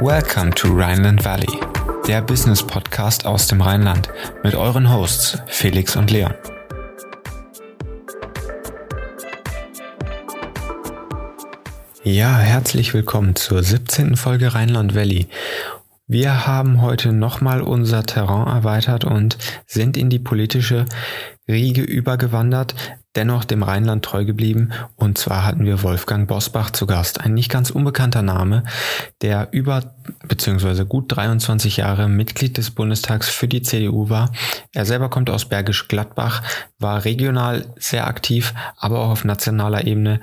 Welcome 0.00 0.54
to 0.54 0.68
Rhineland 0.68 1.24
Valley, 1.24 1.60
der 2.06 2.22
Business 2.22 2.62
Podcast 2.62 3.26
aus 3.26 3.46
dem 3.48 3.60
Rheinland 3.60 4.08
mit 4.42 4.54
euren 4.54 4.90
Hosts 4.90 5.38
Felix 5.46 5.94
und 5.94 6.10
Leon. 6.10 6.34
Ja, 12.02 12.38
herzlich 12.38 12.94
willkommen 12.94 13.36
zur 13.36 13.62
17. 13.62 14.16
Folge 14.16 14.54
Rheinland 14.54 14.94
Valley. 14.94 15.28
Wir 16.12 16.44
haben 16.44 16.82
heute 16.82 17.12
nochmal 17.12 17.62
unser 17.62 18.02
Terrain 18.02 18.48
erweitert 18.48 19.04
und 19.04 19.38
sind 19.68 19.96
in 19.96 20.10
die 20.10 20.18
politische 20.18 20.86
Riege 21.46 21.82
übergewandert, 21.82 22.74
dennoch 23.14 23.44
dem 23.44 23.62
Rheinland 23.62 24.04
treu 24.04 24.24
geblieben. 24.24 24.70
Und 24.96 25.18
zwar 25.18 25.46
hatten 25.46 25.64
wir 25.64 25.84
Wolfgang 25.84 26.26
Bosbach 26.26 26.70
zu 26.72 26.86
Gast, 26.86 27.20
ein 27.20 27.34
nicht 27.34 27.48
ganz 27.48 27.70
unbekannter 27.70 28.22
Name, 28.22 28.64
der 29.22 29.50
über 29.52 29.94
bzw. 30.26 30.84
gut 30.84 31.16
23 31.16 31.76
Jahre 31.76 32.08
Mitglied 32.08 32.56
des 32.56 32.72
Bundestags 32.72 33.28
für 33.28 33.46
die 33.46 33.62
CDU 33.62 34.08
war. 34.08 34.32
Er 34.72 34.86
selber 34.86 35.10
kommt 35.10 35.30
aus 35.30 35.48
Bergisch 35.48 35.86
Gladbach, 35.86 36.42
war 36.80 37.04
regional 37.04 37.66
sehr 37.78 38.08
aktiv, 38.08 38.52
aber 38.76 38.98
auch 38.98 39.10
auf 39.10 39.24
nationaler 39.24 39.86
Ebene 39.86 40.20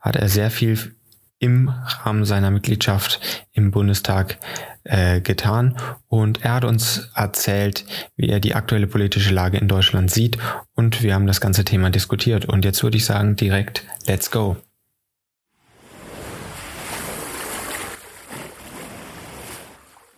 hat 0.00 0.16
er 0.16 0.28
sehr 0.28 0.50
viel 0.50 0.96
im 1.38 1.68
Rahmen 1.68 2.24
seiner 2.24 2.50
Mitgliedschaft 2.50 3.20
im 3.52 3.70
Bundestag 3.70 4.38
äh, 4.88 5.20
getan 5.20 5.76
und 6.08 6.44
er 6.44 6.54
hat 6.54 6.64
uns 6.64 7.10
erzählt, 7.14 7.84
wie 8.16 8.28
er 8.28 8.40
die 8.40 8.54
aktuelle 8.54 8.86
politische 8.86 9.32
Lage 9.32 9.58
in 9.58 9.68
Deutschland 9.68 10.10
sieht 10.10 10.38
und 10.74 11.02
wir 11.02 11.14
haben 11.14 11.26
das 11.26 11.40
ganze 11.40 11.64
Thema 11.64 11.90
diskutiert 11.90 12.46
und 12.46 12.64
jetzt 12.64 12.82
würde 12.82 12.96
ich 12.96 13.04
sagen 13.04 13.36
direkt, 13.36 13.84
let's 14.06 14.30
go. 14.30 14.56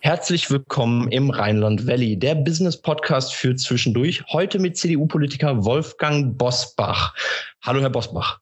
Herzlich 0.03 0.49
willkommen 0.49 1.11
im 1.11 1.29
Rheinland 1.29 1.85
Valley, 1.85 2.17
der 2.17 2.33
Business 2.33 2.81
Podcast 2.81 3.35
für 3.35 3.55
zwischendurch. 3.55 4.23
Heute 4.31 4.57
mit 4.57 4.75
CDU-Politiker 4.75 5.63
Wolfgang 5.63 6.35
Bosbach. 6.39 7.13
Hallo, 7.61 7.81
Herr 7.81 7.91
Bosbach. 7.91 8.39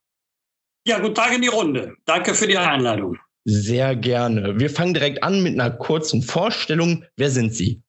Ja, 0.85 0.99
guten 0.99 1.15
Tag 1.15 1.33
in 1.33 1.41
die 1.41 1.49
Runde. 1.49 1.95
Danke 2.05 2.33
für 2.33 2.47
die 2.47 2.57
Einladung. 2.57 3.17
Sehr 3.45 3.95
gerne. 3.95 4.59
Wir 4.59 4.69
fangen 4.69 4.93
direkt 4.93 5.23
an 5.23 5.41
mit 5.41 5.53
einer 5.53 5.71
kurzen 5.71 6.21
Vorstellung. 6.21 7.05
Wer 7.15 7.31
sind 7.31 7.53
Sie? 7.53 7.81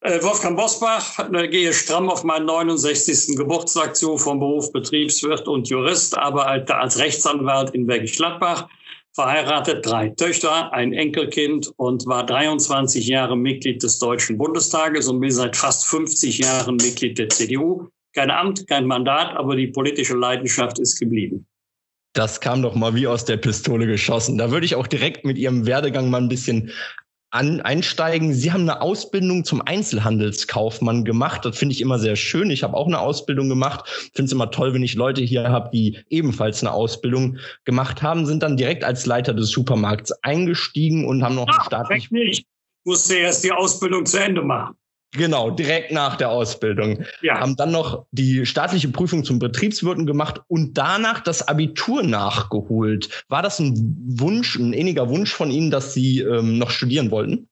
Äh, 0.00 0.22
Wolfgang 0.22 0.56
Bosbach, 0.56 1.30
gehe 1.50 1.72
stramm 1.72 2.10
auf 2.10 2.24
meinen 2.24 2.46
69. 2.46 3.36
Geburtstag 3.36 3.96
zu, 3.96 4.16
vom 4.18 4.38
Beruf 4.38 4.72
Betriebswirt 4.72 5.46
und 5.48 5.68
Jurist, 5.68 6.16
arbeite 6.16 6.76
als 6.76 6.98
Rechtsanwalt 6.98 7.70
in 7.70 7.86
Bergisch 7.86 8.16
Gladbach, 8.16 8.68
verheiratet, 9.12 9.86
drei 9.86 10.08
Töchter, 10.10 10.72
ein 10.72 10.92
Enkelkind 10.92 11.72
und 11.76 12.06
war 12.06 12.26
23 12.26 13.06
Jahre 13.06 13.36
Mitglied 13.36 13.82
des 13.82 13.98
Deutschen 13.98 14.38
Bundestages 14.38 15.08
und 15.08 15.20
bin 15.20 15.30
seit 15.30 15.56
fast 15.56 15.86
50 15.86 16.38
Jahren 16.38 16.76
Mitglied 16.76 17.18
der 17.18 17.28
CDU. 17.28 17.88
Kein 18.14 18.30
Amt, 18.30 18.66
kein 18.68 18.86
Mandat, 18.86 19.36
aber 19.36 19.56
die 19.56 19.68
politische 19.68 20.16
Leidenschaft 20.16 20.78
ist 20.78 20.98
geblieben. 20.98 21.46
Das 22.14 22.40
kam 22.40 22.62
doch 22.62 22.76
mal 22.76 22.94
wie 22.94 23.08
aus 23.08 23.24
der 23.24 23.36
Pistole 23.36 23.86
geschossen. 23.86 24.38
Da 24.38 24.50
würde 24.50 24.64
ich 24.64 24.76
auch 24.76 24.86
direkt 24.86 25.24
mit 25.24 25.36
Ihrem 25.36 25.66
Werdegang 25.66 26.10
mal 26.10 26.22
ein 26.22 26.28
bisschen 26.28 26.70
an, 27.30 27.60
einsteigen. 27.60 28.32
Sie 28.32 28.52
haben 28.52 28.62
eine 28.62 28.80
Ausbildung 28.80 29.44
zum 29.44 29.60
Einzelhandelskaufmann 29.60 31.04
gemacht. 31.04 31.44
Das 31.44 31.58
finde 31.58 31.72
ich 31.74 31.80
immer 31.80 31.98
sehr 31.98 32.14
schön. 32.14 32.50
Ich 32.50 32.62
habe 32.62 32.76
auch 32.76 32.86
eine 32.86 33.00
Ausbildung 33.00 33.48
gemacht. 33.48 33.88
Finde 34.14 34.26
es 34.26 34.32
immer 34.32 34.52
toll, 34.52 34.72
wenn 34.72 34.84
ich 34.84 34.94
Leute 34.94 35.22
hier 35.22 35.48
habe, 35.48 35.70
die 35.72 35.98
ebenfalls 36.08 36.62
eine 36.62 36.72
Ausbildung 36.72 37.38
gemacht 37.64 38.02
haben, 38.02 38.26
sind 38.26 38.44
dann 38.44 38.56
direkt 38.56 38.84
als 38.84 39.06
Leiter 39.06 39.34
des 39.34 39.50
Supermarkts 39.50 40.12
eingestiegen 40.22 41.06
und 41.06 41.24
haben 41.24 41.34
noch 41.34 41.48
ja, 41.48 41.64
staatlich. 41.64 42.08
Ich 42.12 42.46
musste 42.84 43.16
erst 43.16 43.42
die 43.42 43.50
Ausbildung 43.50 44.06
zu 44.06 44.22
Ende 44.22 44.42
machen. 44.42 44.76
Genau, 45.16 45.50
direkt 45.50 45.92
nach 45.92 46.16
der 46.16 46.30
Ausbildung. 46.30 47.04
Ja. 47.22 47.38
Haben 47.38 47.56
dann 47.56 47.70
noch 47.70 48.06
die 48.10 48.44
staatliche 48.44 48.88
Prüfung 48.88 49.24
zum 49.24 49.38
Betriebswirten 49.38 50.06
gemacht 50.06 50.40
und 50.48 50.74
danach 50.76 51.20
das 51.20 51.46
Abitur 51.46 52.02
nachgeholt. 52.02 53.24
War 53.28 53.42
das 53.42 53.60
ein 53.60 53.74
Wunsch, 54.18 54.56
ein 54.56 54.72
inniger 54.72 55.08
Wunsch 55.08 55.32
von 55.32 55.50
Ihnen, 55.50 55.70
dass 55.70 55.94
Sie 55.94 56.20
ähm, 56.20 56.58
noch 56.58 56.70
studieren 56.70 57.10
wollten? 57.10 57.48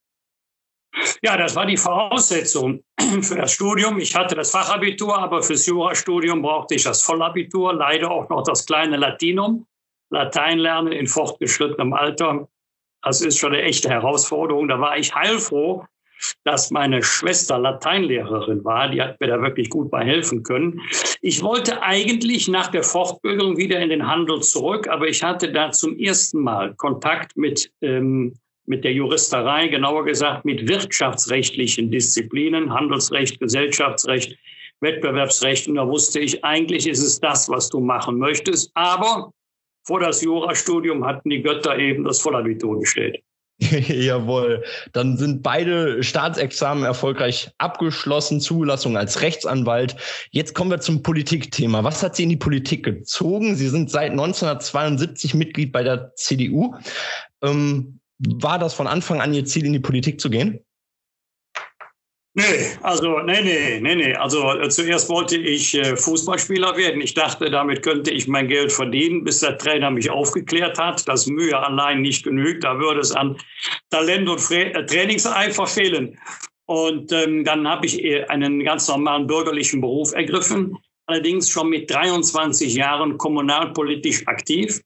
Ja, 1.23 1.37
das 1.37 1.57
war 1.57 1.67
die 1.67 1.77
Voraussetzung 1.77 2.83
für 3.23 3.37
das 3.37 3.53
Studium. 3.53 3.99
Ich 3.99 4.15
hatte 4.15 4.35
das 4.35 4.51
Fachabitur, 4.51 5.19
aber 5.19 5.43
fürs 5.43 5.65
Jurastudium 5.67 6.43
brauchte 6.43 6.75
ich 6.75 6.83
das 6.83 7.03
Vollabitur, 7.03 7.73
leider 7.73 8.11
auch 8.11 8.29
noch 8.29 8.43
das 8.43 8.67
kleine 8.67 8.97
Latinum. 8.97 9.67
Latein 10.11 10.59
lernen 10.59 10.93
in 10.93 11.07
fortgeschrittenem 11.07 11.95
Alter, 11.95 12.47
das 13.03 13.21
ist 13.21 13.39
schon 13.39 13.53
eine 13.53 13.63
echte 13.63 13.89
Herausforderung. 13.89 14.69
Da 14.69 14.79
war 14.79 14.99
ich 14.99 15.15
heilfroh, 15.15 15.87
dass 16.45 16.71
meine 16.71 17.03
Schwester 17.03 17.59
Lateinlehrerin 17.59 18.65
war. 18.65 18.89
Die 18.89 19.01
hat 19.01 19.21
mir 19.21 19.29
da 19.29 19.41
wirklich 19.41 19.71
gut 19.71 19.91
bei 19.91 20.05
helfen 20.05 20.43
können. 20.43 20.81
Ich 21.21 21.43
wollte 21.43 21.83
eigentlich 21.83 22.49
nach 22.49 22.69
der 22.69 22.83
Fortbildung 22.83 23.57
wieder 23.57 23.81
in 23.81 23.91
den 23.91 24.07
Handel 24.07 24.41
zurück, 24.41 24.89
aber 24.89 25.09
ich 25.09 25.23
hatte 25.23 25.53
da 25.53 25.71
zum 25.71 25.99
ersten 25.99 26.41
Mal 26.41 26.75
Kontakt 26.75 27.37
mit, 27.37 27.71
ähm, 27.81 28.35
mit 28.67 28.85
der 28.85 28.93
Juristerei, 28.93 29.69
genauer 29.69 30.05
gesagt 30.05 30.45
mit 30.45 30.69
wirtschaftsrechtlichen 30.69 31.91
Disziplinen, 31.91 32.73
Handelsrecht, 32.73 33.41
Gesellschaftsrecht, 33.41 34.37
Wettbewerbsrecht. 34.81 35.69
Und 35.69 35.77
da 35.77 35.87
wusste 35.87 36.21
ich, 36.21 36.45
eigentlich 36.45 36.89
ist 36.89 37.03
es 37.03 37.21
das, 37.21 37.49
was 37.49 37.69
du 37.69 37.81
machen 37.81 38.19
möchtest. 38.19 38.71
Aber 38.75 39.33
vor 39.85 40.01
das 40.01 40.23
Jurastudium 40.23 41.05
hatten 41.05 41.31
die 41.31 41.43
Götter 41.43 41.79
eben 41.79 42.05
das 42.05 42.21
Vollabitur 42.21 42.81
gestellt. 42.81 43.23
Jawohl. 43.59 44.65
Dann 44.93 45.17
sind 45.17 45.43
beide 45.43 46.03
Staatsexamen 46.03 46.85
erfolgreich 46.85 47.51
abgeschlossen, 47.59 48.41
Zulassung 48.41 48.97
als 48.97 49.21
Rechtsanwalt. 49.21 49.97
Jetzt 50.31 50.55
kommen 50.55 50.71
wir 50.71 50.81
zum 50.81 51.03
Politikthema. 51.03 51.85
Was 51.85 52.03
hat 52.03 52.17
Sie 52.17 52.25
in 52.25 52.31
die 52.31 52.37
Politik 52.37 52.85
gezogen? 52.85 53.55
Sie 53.55 53.69
sind 53.69 53.91
seit 53.91 54.11
1972 54.11 55.35
Mitglied 55.35 55.73
bei 55.73 55.83
der 55.83 56.13
CDU. 56.17 56.75
Ähm, 57.43 58.01
war 58.19 58.59
das 58.59 58.75
von 58.75 58.87
Anfang 58.87 59.21
an 59.21 59.35
Ihr 59.35 59.45
Ziel, 59.45 59.67
in 59.67 59.73
die 59.73 59.81
Politik 59.81 60.21
zu 60.21 60.31
gehen? 60.31 60.61
Nee, 62.35 62.79
also 62.81 63.21
nee, 63.21 63.43
nee, 63.43 63.79
nee, 63.81 63.95
nee. 63.95 64.15
Also 64.15 64.53
äh, 64.53 64.69
zuerst 64.71 65.11
wollte 65.11 65.37
ich 65.37 65.75
äh, 65.75 65.95
Fußballspieler 65.97 66.79
werden. 66.79 67.03
Ich 67.03 67.13
dachte, 67.13 67.51
damit 67.51 67.83
könnte 67.83 68.11
ich 68.11 68.27
mein 68.27 68.49
Geld 68.49 68.73
verdienen, 68.73 69.23
bis 69.23 69.41
der 69.41 69.59
Trainer 69.59 69.91
mich 69.91 70.09
aufgeklärt 70.09 70.79
hat, 70.79 71.07
dass 71.07 71.27
Mühe 71.27 71.59
allein 71.59 72.01
nicht 72.01 72.25
genügt. 72.25 72.65
Da 72.65 72.79
würde 72.79 73.01
es 73.01 73.13
an 73.13 73.37
Talent 73.91 74.31
und 74.31 74.41
Fre 74.41 74.73
äh, 74.73 74.87
Trainingseifer 74.87 75.67
fehlen. 75.67 76.19
Und 76.65 77.13
ähm, 77.13 77.45
dann 77.45 77.69
habe 77.69 77.85
ich 77.85 78.03
äh, 78.03 78.25
einen 78.25 78.65
ganz 78.65 78.89
normalen 78.89 79.27
bürgerlichen 79.27 79.83
Beruf 79.83 80.15
ergriffen, 80.15 80.79
allerdings 81.05 81.51
schon 81.51 81.69
mit 81.69 81.91
23 81.91 82.75
Jahren 82.75 83.19
kommunalpolitisch 83.19 84.27
aktiv. 84.27 84.81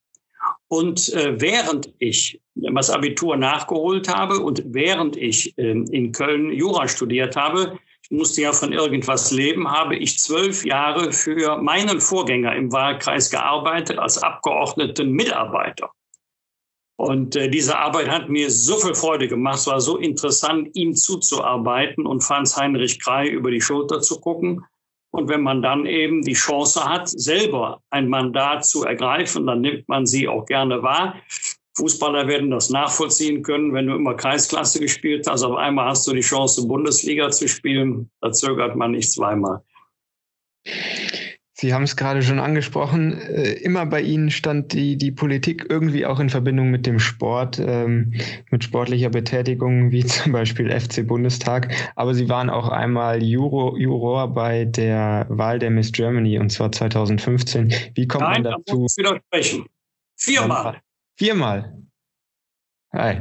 Und 0.69 1.13
äh, 1.13 1.41
während 1.41 1.93
ich 1.99 2.41
das 2.55 2.91
Abitur 2.91 3.37
nachgeholt 3.37 4.09
habe 4.09 4.41
und 4.41 4.63
während 4.67 5.17
ich 5.17 5.57
äh, 5.59 5.71
in 5.71 6.13
Köln 6.13 6.51
Jura 6.51 6.89
studiert 6.89 7.37
habe, 7.37 7.79
ich 8.03 8.11
musste 8.11 8.43
ja 8.43 8.53
von 8.53 8.73
irgendwas 8.73 9.33
leben, 9.33 9.69
habe 9.69 9.97
ich 9.97 10.19
zwölf 10.19 10.65
Jahre 10.65 11.13
für 11.13 11.59
meinen 11.59 12.01
Vorgänger 12.01 12.55
im 12.55 12.73
Wahlkreis 12.73 13.31
gearbeitet 13.31 13.99
als 13.99 14.23
Abgeordneten 14.23 15.11
Mitarbeiter. 15.11 15.91
Und 16.97 17.37
äh, 17.37 17.49
diese 17.49 17.77
Arbeit 17.79 18.09
hat 18.09 18.29
mir 18.29 18.51
so 18.51 18.79
viel 18.79 18.95
Freude 18.95 19.29
gemacht. 19.29 19.59
Es 19.59 19.67
war 19.67 19.81
so 19.81 19.99
interessant, 19.99 20.71
ihm 20.75 20.95
zuzuarbeiten 20.95 22.07
und 22.07 22.23
Franz 22.23 22.57
Heinrich 22.57 23.01
Krei 23.01 23.29
über 23.29 23.51
die 23.51 23.61
Schulter 23.61 24.01
zu 24.01 24.19
gucken. 24.21 24.65
Und 25.11 25.29
wenn 25.29 25.43
man 25.43 25.63
dann 25.63 25.87
eben 25.87 26.23
die 26.23 26.35
Chance 26.35 26.85
hat, 26.85 27.09
selber 27.09 27.81
ein 27.91 28.09
Mandat 28.09 28.67
zu 28.67 28.85
ergreifen, 28.85 29.47
dann 29.47 29.61
nimmt 29.61 29.89
man 29.89 30.07
sie 30.07 30.29
auch 30.29 30.45
gerne 30.47 30.83
wahr. 30.83 31.17
Fußballer 31.77 32.27
werden 32.27 32.51
das 32.51 32.71
nachvollziehen 32.71 33.43
können, 33.43 33.75
wenn 33.75 33.87
du 33.87 33.95
immer 33.95 34.15
Kreisklasse 34.15 34.81
gespielt 34.81 35.27
hast. 35.29 35.43
Auf 35.43 35.57
einmal 35.57 35.89
hast 35.89 36.07
du 36.07 36.13
die 36.13 36.21
Chance, 36.21 36.67
Bundesliga 36.67 37.31
zu 37.31 37.49
spielen. 37.49 38.11
Da 38.21 38.33
zögert 38.33 38.77
man 38.77 38.93
nicht 38.93 39.13
zweimal. 39.13 39.63
Sie 41.59 41.73
haben 41.73 41.85
es 41.85 41.97
gerade 41.97 42.23
schon 42.23 42.39
angesprochen. 42.39 43.19
Äh, 43.19 43.53
immer 43.55 43.87
bei 43.87 44.03
Ihnen 44.03 44.31
stand 44.31 44.75
die, 44.75 44.99
die 44.99 45.11
Politik 45.11 45.65
irgendwie 45.71 46.05
auch 46.05 46.21
in 46.21 46.29
Verbindung 46.29 46.71
mit 46.71 46.85
dem 46.85 46.99
Sport, 46.99 47.59
ähm, 47.59 48.13
mit 48.51 48.63
sportlicher 48.63 49.09
Betätigung, 49.09 49.91
wie 49.91 50.05
zum 50.05 50.33
Beispiel 50.33 50.71
FC 50.71 51.07
Bundestag. 51.07 51.75
Aber 51.97 52.13
Sie 52.13 52.29
waren 52.29 52.51
auch 52.51 52.69
einmal 52.69 53.23
Juro, 53.23 53.75
Juror 53.79 54.35
bei 54.35 54.67
der 54.67 55.25
Wahl 55.31 55.59
der 55.59 55.71
Miss 55.71 55.93
Germany 55.93 56.39
und 56.39 56.51
zwar 56.51 56.71
2015. 56.73 57.73
Wie 57.95 58.07
kommt 58.07 58.25
Nein, 58.25 58.43
man 58.43 58.53
dazu? 58.53 58.63
Da 58.67 58.75
muss 58.75 58.99
ich 58.99 59.05
widersprechen. 59.05 59.67
Viermal. 60.19 60.81
Viermal. 61.17 61.86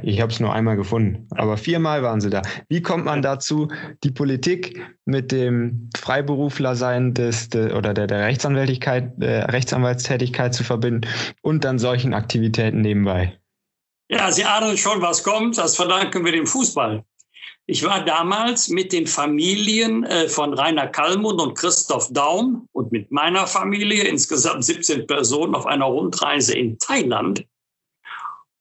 Ich 0.04 0.22
habe 0.22 0.31
es 0.31 0.39
nur 0.39 0.54
einmal 0.54 0.75
gefunden, 0.75 1.27
aber 1.31 1.57
viermal 1.57 2.04
waren 2.04 2.22
sie 2.22 2.30
da. 2.30 2.42
Wie 2.69 2.81
kommt 2.81 3.06
man 3.06 3.22
dazu, 3.22 3.68
die 4.04 4.12
Politik 4.12 4.81
mit 5.06 5.31
dem 5.31 5.89
Freiberuflersein 5.98 7.13
des, 7.13 7.50
des 7.50 7.74
oder 7.74 7.94
der, 7.94 8.07
der 8.07 8.25
Rechtsanwältigkeit, 8.25 9.13
der 9.18 9.51
Rechtsanwaltstätigkeit 9.51 10.54
zu 10.54 10.63
verbinden 10.63 11.07
und 11.42 11.63
dann 11.63 11.80
solchen 11.80 12.13
Aktivitäten 12.13 12.81
nebenbei? 12.81 13.38
Ja, 14.07 14.31
Sie 14.31 14.45
ahnen 14.45 14.77
schon, 14.77 15.01
was 15.01 15.24
kommt. 15.24 15.57
Das 15.57 15.75
verdanken 15.75 16.24
wir 16.24 16.31
dem 16.31 16.45
Fußball. 16.45 17.04
Ich 17.68 17.83
war 17.83 18.06
damals 18.06 18.69
mit 18.69 18.94
den 18.94 19.07
Familien 19.07 20.04
äh, 20.04 20.30
von 20.30 20.54
Rainer 20.54 20.88
Kallmund 20.88 21.42
und 21.42 21.57
Christoph 21.57 22.13
Daum 22.13 22.69
und 22.74 22.92
mit 22.92 23.12
meiner 23.12 23.48
Familie, 23.48 24.04
insgesamt 24.04 24.63
17 24.63 25.07
Personen, 25.07 25.56
auf 25.56 25.66
einer 25.66 25.86
Rundreise 25.86 26.56
in 26.56 26.77
Thailand. 26.77 27.44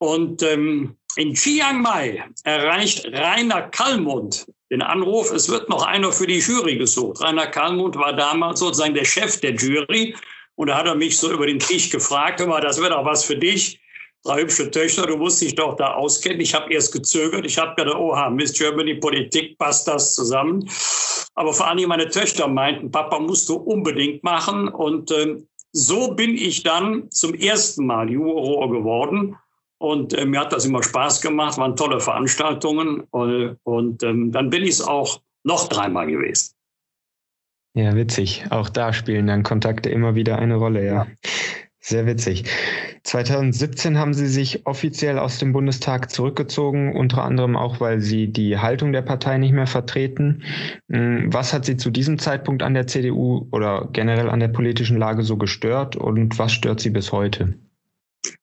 Und 0.05 0.43
ähm, 0.43 0.97
in 1.17 1.33
Chiang 1.33 1.81
Mai 1.81 2.23
erreicht 2.45 3.06
Rainer 3.06 3.62
Kallmund 3.62 4.47
den 4.71 4.83
Anruf, 4.83 5.33
es 5.33 5.49
wird 5.49 5.71
noch 5.71 5.87
einer 5.87 6.12
für 6.12 6.27
die 6.27 6.41
Jury 6.41 6.77
gesucht. 6.77 7.23
Rainer 7.23 7.47
Kallmund 7.47 7.97
war 7.97 8.12
damals 8.12 8.61
sozusagen 8.61 8.93
der 8.93 9.06
Chef 9.06 9.41
der 9.41 9.55
Jury. 9.55 10.15
Und 10.56 10.69
da 10.69 10.77
hat 10.77 10.87
er 10.87 10.95
mich 10.95 11.17
so 11.17 11.33
über 11.33 11.47
den 11.47 11.59
Tisch 11.59 11.89
gefragt, 11.89 12.43
immer, 12.43 12.61
das 12.61 12.79
wird 12.79 12.93
auch 12.93 13.06
was 13.06 13.25
für 13.25 13.37
dich 13.37 13.81
drei 14.25 14.43
hübsche 14.43 14.71
Töchter, 14.71 15.06
du 15.06 15.17
musst 15.17 15.41
dich 15.41 15.55
doch 15.55 15.75
da 15.77 15.95
auskennen. 15.95 16.41
Ich 16.41 16.55
habe 16.55 16.71
erst 16.71 16.93
gezögert. 16.93 17.47
Ich 17.47 17.57
habe 17.57 17.75
gedacht, 17.75 17.97
oha, 17.97 18.29
Miss 18.29 18.53
Germany 18.53 18.97
Politik, 18.97 19.57
passt 19.57 19.89
das 19.89 20.15
zusammen? 20.15 20.69
Aber 21.35 21.55
vor 21.55 21.67
allem 21.69 21.89
meine 21.89 22.09
Töchter 22.09 22.47
meinten, 22.47 22.91
Papa 22.91 23.21
musst 23.21 23.49
du 23.49 23.55
unbedingt 23.55 24.23
machen. 24.23 24.69
Und 24.69 25.11
äh, 25.11 25.39
so 25.73 26.15
bin 26.15 26.37
ich 26.37 26.62
dann 26.62 27.11
zum 27.11 27.33
ersten 27.35 27.87
Mal 27.87 28.11
Juror 28.11 28.71
geworden. 28.71 29.37
Und 29.85 30.15
äh, 30.15 30.25
mir 30.25 30.41
hat 30.41 30.53
das 30.55 30.65
immer 30.65 30.83
Spaß 30.83 31.21
gemacht, 31.21 31.59
waren 31.59 31.77
tolle 31.77 32.01
Veranstaltungen. 32.01 33.01
Und, 33.11 33.59
und 33.65 34.03
ähm, 34.03 34.33
dann 34.33 34.49
bin 34.49 34.63
ich 34.63 34.71
es 34.71 34.81
auch 34.81 35.21
noch 35.43 35.69
dreimal 35.69 36.07
gewesen. 36.07 36.55
Ja, 37.75 37.95
witzig. 37.95 38.47
Auch 38.49 38.71
da 38.71 38.95
spielen 38.95 39.27
dann 39.27 39.43
Kontakte 39.43 39.91
immer 39.91 40.15
wieder 40.15 40.39
eine 40.39 40.55
Rolle, 40.55 40.87
ja. 40.87 41.07
Sehr 41.81 42.07
witzig. 42.07 42.45
2017 43.03 43.99
haben 43.99 44.15
Sie 44.15 44.27
sich 44.27 44.67
offiziell 44.67 45.19
aus 45.19 45.39
dem 45.39 45.53
Bundestag 45.53 46.11
zurückgezogen, 46.11 46.97
unter 46.97 47.23
anderem 47.23 47.55
auch, 47.55 47.79
weil 47.79 48.01
Sie 48.01 48.33
die 48.33 48.57
Haltung 48.57 48.95
der 48.95 49.03
Partei 49.03 49.37
nicht 49.37 49.53
mehr 49.53 49.67
vertreten. 49.67 50.45
Hm, 50.91 51.31
was 51.31 51.53
hat 51.53 51.67
Sie 51.67 51.77
zu 51.77 51.91
diesem 51.91 52.19
Zeitpunkt 52.19 52.63
an 52.63 52.73
der 52.73 52.87
CDU 52.87 53.49
oder 53.53 53.91
generell 53.93 54.31
an 54.31 54.41
der 54.41 54.49
politischen 54.49 54.97
Lage 54.97 55.25
so 55.25 55.37
gestört 55.37 55.95
und 55.95 56.39
was 56.39 56.53
stört 56.55 56.81
Sie 56.81 56.89
bis 56.89 57.13
heute? 57.13 57.59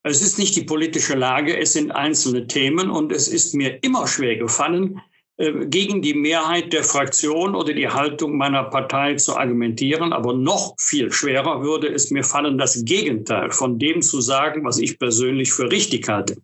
Es 0.03 0.21
ist 0.21 0.39
nicht 0.39 0.55
die 0.55 0.63
politische 0.63 1.15
Lage, 1.15 1.57
es 1.57 1.73
sind 1.73 1.91
einzelne 1.91 2.47
Themen 2.47 2.89
und 2.89 3.11
es 3.11 3.27
ist 3.27 3.53
mir 3.53 3.83
immer 3.83 4.07
schwer 4.07 4.35
gefallen, 4.35 4.99
äh, 5.37 5.65
gegen 5.67 6.01
die 6.01 6.15
Mehrheit 6.15 6.73
der 6.73 6.83
Fraktion 6.83 7.55
oder 7.55 7.73
die 7.73 7.87
Haltung 7.87 8.35
meiner 8.35 8.63
Partei 8.63 9.15
zu 9.15 9.37
argumentieren. 9.37 10.11
Aber 10.11 10.33
noch 10.33 10.75
viel 10.79 11.11
schwerer 11.11 11.61
würde 11.61 11.87
es 11.87 12.09
mir 12.09 12.23
fallen, 12.23 12.57
das 12.57 12.83
Gegenteil 12.83 13.51
von 13.51 13.77
dem 13.77 14.01
zu 14.01 14.21
sagen, 14.21 14.65
was 14.65 14.79
ich 14.79 14.97
persönlich 14.97 15.53
für 15.53 15.71
richtig 15.71 16.07
halte. 16.07 16.37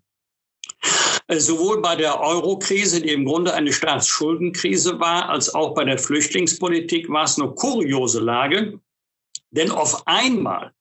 Äh, 1.28 1.40
sowohl 1.40 1.82
bei 1.82 1.96
der 1.96 2.20
Euro-Krise, 2.22 3.02
die 3.02 3.12
im 3.12 3.26
Grunde 3.26 3.54
eine 3.54 3.74
Staatsschuldenkrise 3.74 5.00
war, 5.00 5.30
als 5.30 5.54
auch 5.54 5.74
bei 5.74 5.84
der 5.84 5.98
Flüchtlingspolitik 5.98 7.10
war 7.10 7.24
es 7.24 7.40
eine 7.40 7.50
kuriose 7.50 8.20
Lage. 8.20 8.80
Denn 9.52 9.72
auf 9.72 10.06
einmal 10.06 10.74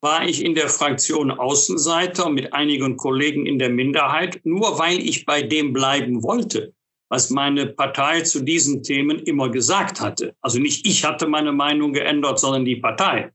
war 0.00 0.26
ich 0.26 0.44
in 0.44 0.54
der 0.54 0.68
Fraktion 0.68 1.30
Außenseiter 1.30 2.30
mit 2.30 2.52
einigen 2.52 2.96
Kollegen 2.96 3.46
in 3.46 3.58
der 3.58 3.68
Minderheit, 3.68 4.40
nur 4.44 4.78
weil 4.78 4.98
ich 4.98 5.26
bei 5.26 5.42
dem 5.42 5.72
bleiben 5.72 6.22
wollte, 6.22 6.72
was 7.08 7.30
meine 7.30 7.66
Partei 7.66 8.22
zu 8.22 8.40
diesen 8.40 8.82
Themen 8.82 9.18
immer 9.20 9.50
gesagt 9.50 10.00
hatte. 10.00 10.34
Also 10.40 10.58
nicht 10.58 10.86
ich 10.86 11.04
hatte 11.04 11.26
meine 11.26 11.52
Meinung 11.52 11.92
geändert, 11.92 12.38
sondern 12.38 12.64
die 12.64 12.76
Partei. 12.76 13.30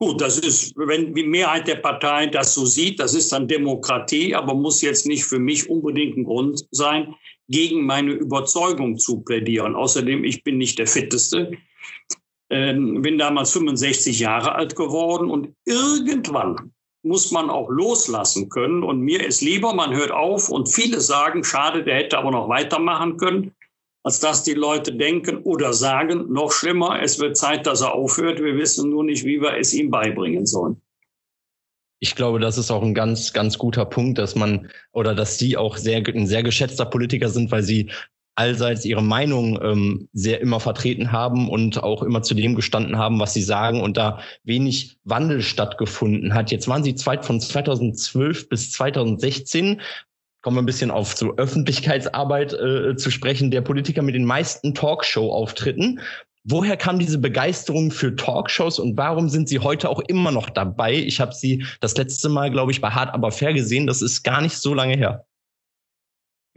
Gut, 0.00 0.20
das 0.20 0.38
ist, 0.38 0.74
wenn 0.76 1.12
die 1.12 1.24
Mehrheit 1.24 1.66
der 1.66 1.74
Partei 1.74 2.28
das 2.28 2.54
so 2.54 2.64
sieht, 2.64 3.00
das 3.00 3.14
ist 3.14 3.32
dann 3.32 3.48
Demokratie, 3.48 4.32
aber 4.32 4.54
muss 4.54 4.80
jetzt 4.80 5.06
nicht 5.06 5.24
für 5.24 5.40
mich 5.40 5.68
unbedingt 5.68 6.16
ein 6.16 6.24
Grund 6.24 6.64
sein, 6.70 7.14
gegen 7.48 7.84
meine 7.84 8.12
Überzeugung 8.12 8.96
zu 8.96 9.22
plädieren. 9.22 9.74
Außerdem, 9.74 10.22
ich 10.22 10.44
bin 10.44 10.58
nicht 10.58 10.78
der 10.78 10.86
Fitteste. 10.86 11.50
Ähm, 12.50 13.02
bin 13.02 13.18
damals 13.18 13.52
65 13.52 14.20
Jahre 14.20 14.54
alt 14.54 14.74
geworden 14.74 15.30
und 15.30 15.54
irgendwann 15.66 16.72
muss 17.02 17.30
man 17.30 17.50
auch 17.50 17.68
loslassen 17.68 18.48
können. 18.48 18.82
Und 18.82 19.00
mir 19.00 19.24
ist 19.24 19.40
lieber, 19.40 19.74
man 19.74 19.94
hört 19.94 20.10
auf 20.10 20.48
und 20.48 20.68
viele 20.68 21.00
sagen, 21.00 21.44
schade, 21.44 21.84
der 21.84 21.96
hätte 21.96 22.18
aber 22.18 22.30
noch 22.30 22.48
weitermachen 22.48 23.16
können, 23.16 23.52
als 24.02 24.20
dass 24.20 24.42
die 24.42 24.54
Leute 24.54 24.94
denken 24.94 25.38
oder 25.42 25.72
sagen, 25.72 26.32
noch 26.32 26.52
schlimmer, 26.52 27.02
es 27.02 27.18
wird 27.18 27.36
Zeit, 27.36 27.66
dass 27.66 27.82
er 27.82 27.94
aufhört. 27.94 28.42
Wir 28.42 28.56
wissen 28.56 28.90
nur 28.90 29.04
nicht, 29.04 29.24
wie 29.24 29.40
wir 29.40 29.56
es 29.56 29.74
ihm 29.74 29.90
beibringen 29.90 30.46
sollen. 30.46 30.80
Ich 32.00 32.14
glaube, 32.14 32.38
das 32.38 32.58
ist 32.58 32.70
auch 32.70 32.82
ein 32.82 32.94
ganz, 32.94 33.32
ganz 33.32 33.58
guter 33.58 33.84
Punkt, 33.84 34.18
dass 34.18 34.36
man 34.36 34.70
oder 34.92 35.14
dass 35.14 35.38
Sie 35.38 35.56
auch 35.56 35.76
sehr, 35.76 35.96
ein 36.06 36.26
sehr 36.28 36.44
geschätzter 36.44 36.86
Politiker 36.86 37.28
sind, 37.28 37.50
weil 37.50 37.64
Sie 37.64 37.90
allseits 38.38 38.84
ihre 38.84 39.02
Meinung 39.02 39.58
ähm, 39.62 40.08
sehr 40.12 40.40
immer 40.40 40.60
vertreten 40.60 41.10
haben 41.10 41.48
und 41.48 41.82
auch 41.82 42.02
immer 42.02 42.22
zu 42.22 42.34
dem 42.34 42.54
gestanden 42.54 42.96
haben, 42.96 43.18
was 43.18 43.34
sie 43.34 43.42
sagen 43.42 43.80
und 43.80 43.96
da 43.96 44.20
wenig 44.44 44.96
Wandel 45.04 45.42
stattgefunden 45.42 46.34
hat. 46.34 46.52
Jetzt 46.52 46.68
waren 46.68 46.84
sie 46.84 46.94
zweit 46.94 47.24
von 47.24 47.40
2012 47.40 48.48
bis 48.48 48.70
2016 48.72 49.80
kommen 50.40 50.56
wir 50.56 50.62
ein 50.62 50.66
bisschen 50.66 50.92
auf 50.92 51.16
so 51.16 51.36
Öffentlichkeitsarbeit 51.36 52.52
äh, 52.52 52.96
zu 52.96 53.10
sprechen, 53.10 53.50
der 53.50 53.60
Politiker 53.60 54.02
mit 54.02 54.14
den 54.14 54.24
meisten 54.24 54.72
Talkshow-Auftritten. 54.72 56.00
Woher 56.44 56.76
kam 56.76 57.00
diese 57.00 57.18
Begeisterung 57.18 57.90
für 57.90 58.14
Talkshows 58.14 58.78
und 58.78 58.96
warum 58.96 59.28
sind 59.28 59.48
Sie 59.48 59.58
heute 59.58 59.90
auch 59.90 60.00
immer 60.06 60.30
noch 60.30 60.48
dabei? 60.48 60.94
Ich 60.94 61.20
habe 61.20 61.34
Sie 61.34 61.66
das 61.80 61.96
letzte 61.96 62.28
Mal, 62.28 62.52
glaube 62.52 62.70
ich, 62.70 62.80
bei 62.80 62.90
Hart 62.90 63.12
aber 63.12 63.32
fair 63.32 63.52
gesehen. 63.52 63.88
Das 63.88 64.00
ist 64.00 64.22
gar 64.22 64.40
nicht 64.40 64.56
so 64.56 64.72
lange 64.74 64.96
her. 64.96 65.26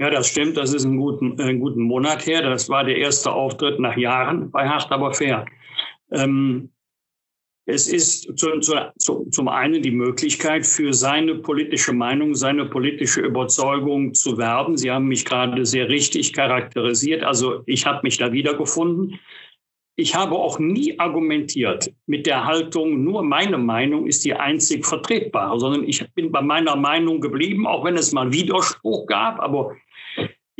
Ja, 0.02 0.10
das 0.10 0.30
stimmt. 0.30 0.58
Das 0.58 0.74
ist 0.74 0.84
einen 0.84 0.98
guten, 0.98 1.40
einen 1.40 1.60
guten 1.60 1.84
Monat 1.84 2.26
her. 2.26 2.42
Das 2.42 2.68
war 2.70 2.84
der 2.84 2.98
erste 2.98 3.32
Auftritt 3.32 3.80
nach 3.80 3.96
Jahren 3.96 4.50
bei 4.50 4.68
Hart 4.68 4.92
aber 4.92 5.14
fair. 5.14 5.46
Ähm, 6.12 6.72
es 7.68 7.88
ist 7.88 8.36
zu, 8.36 8.60
zu, 8.98 9.30
zum 9.30 9.48
einen 9.48 9.84
die 9.84 9.92
Möglichkeit, 9.92 10.66
für 10.66 10.92
seine 10.92 11.36
politische 11.36 11.94
Meinung, 11.94 12.34
seine 12.34 12.66
politische 12.66 13.22
Überzeugung 13.22 14.16
zu 14.16 14.40
werben. 14.40 14.76
Sie 14.76 14.90
haben 14.90 15.08
mich 15.08 15.24
gerade 15.24 15.68
sehr 15.68 15.88
richtig 15.88 16.34
charakterisiert. 16.34 17.24
Also 17.24 17.62
ich 17.68 17.86
habe 17.86 18.00
mich 18.02 18.18
da 18.18 18.32
wiedergefunden. 18.32 19.20
Ich 19.98 20.16
habe 20.16 20.34
auch 20.34 20.58
nie 20.58 20.98
argumentiert 20.98 21.94
mit 22.08 22.26
der 22.26 22.46
Haltung, 22.46 23.04
nur 23.04 23.22
meine 23.22 23.60
Meinung 23.60 24.08
ist 24.08 24.26
die 24.26 24.34
einzig 24.34 24.84
vertretbare, 24.84 25.60
sondern 25.60 25.84
ich 25.84 26.04
bin 26.16 26.32
bei 26.32 26.42
meiner 26.42 26.76
Meinung 26.76 27.22
geblieben, 27.22 27.68
auch 27.68 27.84
wenn 27.84 27.98
es 27.98 28.12
mal 28.12 28.34
Widerspruch 28.34 29.06
gab. 29.06 29.40
Aber 29.40 29.76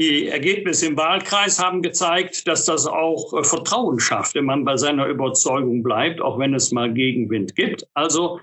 die 0.02 0.28
Ergebnisse 0.28 0.88
im 0.88 0.98
Wahlkreis 0.98 1.60
haben 1.60 1.84
gezeigt, 1.84 2.48
dass 2.48 2.66
das 2.66 2.88
auch 2.88 3.34
äh, 3.34 3.44
Vertrauen 3.44 4.00
schafft, 4.00 4.34
wenn 4.34 4.46
man 4.46 4.66
bei 4.66 4.76
seiner 4.76 5.06
Überzeugung 5.06 5.84
bleibt, 5.84 6.22
auch 6.22 6.40
wenn 6.40 6.56
es 6.56 6.72
mal 6.72 6.92
Gegenwind 6.92 7.56
gibt. 7.56 7.86
Also 7.94 8.40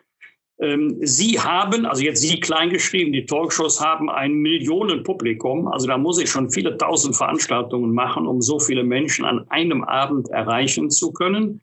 ähm, 0.60 0.98
Sie 1.00 1.40
haben, 1.40 1.84
also 1.84 2.02
jetzt 2.02 2.20
Sie 2.20 2.38
kleingeschrieben, 2.38 3.12
die 3.12 3.26
Talkshows 3.26 3.80
haben 3.84 4.08
ein 4.08 4.34
Millionenpublikum. 4.34 5.66
Also 5.66 5.88
da 5.88 5.98
muss 5.98 6.20
ich 6.20 6.30
schon 6.30 6.48
viele 6.48 6.76
tausend 6.78 7.16
Veranstaltungen 7.16 7.92
machen, 7.92 8.28
um 8.28 8.40
so 8.40 8.60
viele 8.60 8.84
Menschen 8.84 9.24
an 9.24 9.44
einem 9.48 9.82
Abend 9.82 10.28
erreichen 10.28 10.90
zu 10.90 11.12
können. 11.12 11.60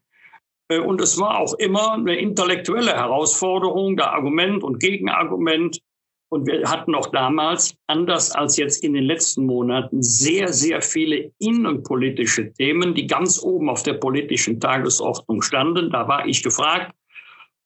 Äh, 0.67 0.79
und 0.79 0.99
es 0.99 1.17
war 1.17 1.39
auch 1.39 1.53
immer 1.53 1.93
eine 1.93 2.17
intellektuelle 2.17 2.91
Herausforderung, 2.91 3.95
da 3.95 4.07
Argument 4.07 4.61
und 4.61 4.81
Gegenargument 4.81 5.79
und 6.35 6.45
wir 6.47 6.69
hatten 6.69 6.93
auch 6.95 7.07
damals, 7.07 7.77
anders 7.87 8.31
als 8.33 8.57
jetzt 8.57 8.83
in 8.83 8.91
den 8.91 9.05
letzten 9.05 9.45
Monaten, 9.45 10.03
sehr, 10.03 10.51
sehr 10.51 10.81
viele 10.81 11.31
innenpolitische 11.39 12.51
Themen, 12.51 12.93
die 12.93 13.07
ganz 13.07 13.41
oben 13.41 13.69
auf 13.69 13.83
der 13.83 13.93
politischen 13.93 14.59
Tagesordnung 14.59 15.41
standen. 15.41 15.91
Da 15.91 16.09
war 16.09 16.27
ich 16.27 16.43
gefragt, 16.43 16.93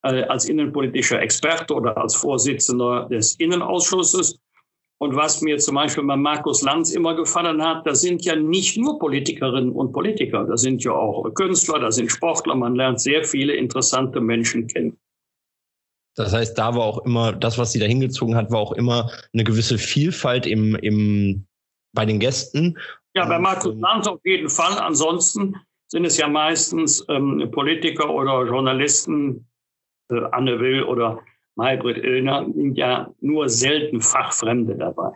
äh, 0.04 0.22
als 0.26 0.48
innenpolitischer 0.48 1.20
Experte 1.20 1.74
oder 1.74 1.98
als 1.98 2.16
Vorsitzender 2.16 3.08
des 3.10 3.34
Innenausschusses. 3.40 4.40
Und 5.00 5.16
was 5.16 5.42
mir 5.42 5.58
zum 5.58 5.74
Beispiel 5.74 6.04
bei 6.04 6.16
Markus 6.16 6.62
Lanz 6.62 6.92
immer 6.92 7.16
gefallen 7.16 7.64
hat, 7.64 7.88
da 7.88 7.96
sind 7.96 8.24
ja 8.24 8.36
nicht 8.36 8.78
nur 8.78 9.00
Politikerinnen 9.00 9.72
und 9.72 9.94
Politiker, 9.94 10.46
da 10.46 10.58
sind 10.58 10.84
ja 10.84 10.92
auch 10.92 11.28
Künstler, 11.34 11.80
da 11.80 11.90
sind 11.90 12.12
Sportler, 12.12 12.54
man 12.54 12.76
lernt 12.76 13.02
sehr 13.02 13.24
viele 13.24 13.56
interessante 13.56 14.22
Menschen 14.22 14.68
kennen. 14.68 14.96
Das 16.16 16.34
heißt, 16.34 16.58
da 16.58 16.76
war 16.76 16.84
auch 16.84 17.06
immer, 17.06 17.32
das, 17.34 17.58
was 17.58 17.72
sie 17.72 17.80
da 17.80 17.86
hingezogen 17.86 18.36
hat, 18.36 18.52
war 18.52 18.60
auch 18.60 18.74
immer 18.74 19.10
eine 19.34 19.44
gewisse 19.44 19.78
Vielfalt 19.78 20.46
im, 20.46 20.76
im, 20.76 21.46
bei 21.94 22.06
den 22.06 22.20
Gästen. 22.20 22.78
Ja, 23.16 23.26
bei 23.26 23.40
Markus 23.40 23.76
Lanz 23.76 24.08
auf 24.08 24.20
jeden 24.24 24.50
Fall. 24.50 24.78
Ansonsten 24.80 25.56
sind 25.88 26.06
es 26.06 26.18
ja 26.18 26.28
meistens 26.28 27.04
ähm, 27.10 27.50
Politiker 27.52 28.10
oder 28.10 28.46
Journalisten, 28.46 29.48
äh, 30.12 30.22
Anne 30.32 30.60
Will 30.60 30.84
oder 30.84 31.20
Maybrit 31.56 31.98
Illner, 31.98 32.46
sind 32.54 32.78
ja 32.78 33.14
nur 33.20 33.50
selten 33.50 34.02
Fachfremde 34.02 34.76
dabei. 34.76 35.12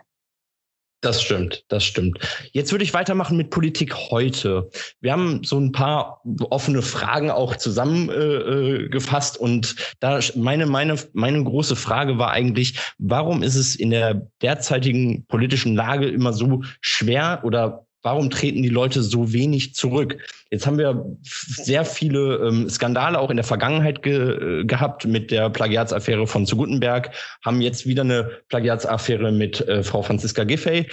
Das 1.04 1.20
stimmt, 1.20 1.64
das 1.68 1.84
stimmt. 1.84 2.18
Jetzt 2.52 2.72
würde 2.72 2.82
ich 2.82 2.94
weitermachen 2.94 3.36
mit 3.36 3.50
Politik 3.50 3.94
heute. 3.94 4.70
Wir 5.02 5.12
haben 5.12 5.44
so 5.44 5.58
ein 5.58 5.70
paar 5.70 6.22
offene 6.48 6.80
Fragen 6.80 7.30
auch 7.30 7.56
zusammengefasst 7.56 9.36
äh, 9.36 9.40
und 9.40 9.76
da 10.00 10.18
meine, 10.34 10.64
meine, 10.64 10.96
meine 11.12 11.44
große 11.44 11.76
Frage 11.76 12.16
war 12.16 12.30
eigentlich, 12.30 12.78
warum 12.96 13.42
ist 13.42 13.56
es 13.56 13.76
in 13.76 13.90
der 13.90 14.26
derzeitigen 14.40 15.26
politischen 15.26 15.74
Lage 15.74 16.08
immer 16.08 16.32
so 16.32 16.62
schwer 16.80 17.42
oder 17.44 17.84
warum 18.04 18.30
treten 18.30 18.62
die 18.62 18.68
Leute 18.68 19.02
so 19.02 19.32
wenig 19.32 19.74
zurück? 19.74 20.18
Jetzt 20.50 20.66
haben 20.66 20.78
wir 20.78 21.16
sehr 21.22 21.84
viele 21.84 22.36
ähm, 22.36 22.68
Skandale 22.68 23.18
auch 23.18 23.30
in 23.30 23.36
der 23.36 23.44
Vergangenheit 23.44 24.02
ge 24.02 24.60
äh, 24.60 24.64
gehabt 24.64 25.06
mit 25.06 25.30
der 25.30 25.50
Plagiatsaffäre 25.50 26.26
von 26.26 26.46
zu 26.46 26.56
Gutenberg, 26.56 27.10
haben 27.44 27.60
jetzt 27.60 27.86
wieder 27.86 28.02
eine 28.02 28.42
Plagiatsaffäre 28.48 29.32
mit 29.32 29.66
äh, 29.66 29.82
Frau 29.82 30.02
Franziska 30.02 30.44
Giffey. 30.44 30.86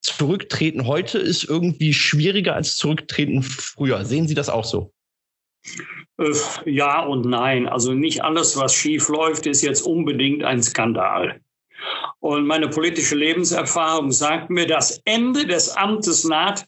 Zurücktreten 0.00 0.86
heute 0.86 1.18
ist 1.18 1.44
irgendwie 1.44 1.92
schwieriger 1.92 2.54
als 2.54 2.76
zurücktreten 2.76 3.42
früher. 3.42 4.04
Sehen 4.04 4.28
Sie 4.28 4.34
das 4.34 4.48
auch 4.48 4.64
so? 4.64 4.92
Äh, 6.18 6.32
ja 6.66 7.02
und 7.02 7.26
nein. 7.26 7.68
Also 7.68 7.94
nicht 7.94 8.22
alles, 8.22 8.56
was 8.56 8.72
schief 8.72 9.08
läuft, 9.08 9.46
ist 9.46 9.62
jetzt 9.62 9.82
unbedingt 9.82 10.44
ein 10.44 10.62
Skandal. 10.62 11.40
Und 12.20 12.46
meine 12.46 12.68
politische 12.68 13.14
Lebenserfahrung 13.14 14.10
sagt 14.10 14.50
mir, 14.50 14.66
das 14.66 15.00
Ende 15.04 15.46
des 15.46 15.76
Amtes 15.76 16.24
naht, 16.24 16.66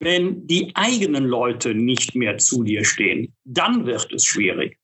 wenn 0.00 0.46
die 0.46 0.72
eigenen 0.74 1.26
Leute 1.26 1.74
nicht 1.74 2.14
mehr 2.14 2.38
zu 2.38 2.64
dir 2.64 2.84
stehen. 2.84 3.34
Dann 3.44 3.86
wird 3.86 4.12
es 4.12 4.24
schwierig. 4.24 4.78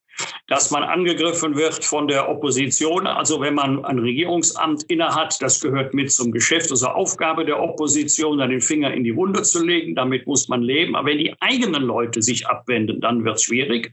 Dass 0.46 0.70
man 0.70 0.82
angegriffen 0.82 1.56
wird 1.56 1.85
von 1.85 2.08
der 2.08 2.28
Opposition, 2.28 3.06
also 3.06 3.40
wenn 3.40 3.54
man 3.54 3.85
ein 3.85 3.99
Regierungsamt 3.99 4.85
innehat, 4.85 5.37
das 5.42 5.61
gehört 5.61 5.92
mit 5.92 6.11
zum 6.11 6.32
Geschäft, 6.32 6.70
also 6.70 6.87
Aufgabe 6.87 7.44
der 7.44 7.61
Opposition, 7.61 8.38
da 8.38 8.46
den 8.46 8.62
Finger 8.62 8.94
in 8.94 9.04
die 9.04 9.14
Wunde 9.14 9.42
zu 9.42 9.62
legen, 9.64 9.94
damit 9.94 10.26
muss 10.26 10.49
man 10.49 10.62
leben. 10.62 10.96
Aber 10.96 11.08
wenn 11.08 11.18
die 11.18 11.35
eigenen 11.40 11.82
Leute 11.82 12.23
sich 12.23 12.46
abwenden, 12.46 13.00
dann 13.00 13.25
wird 13.25 13.37
es 13.37 13.42
schwierig. 13.42 13.92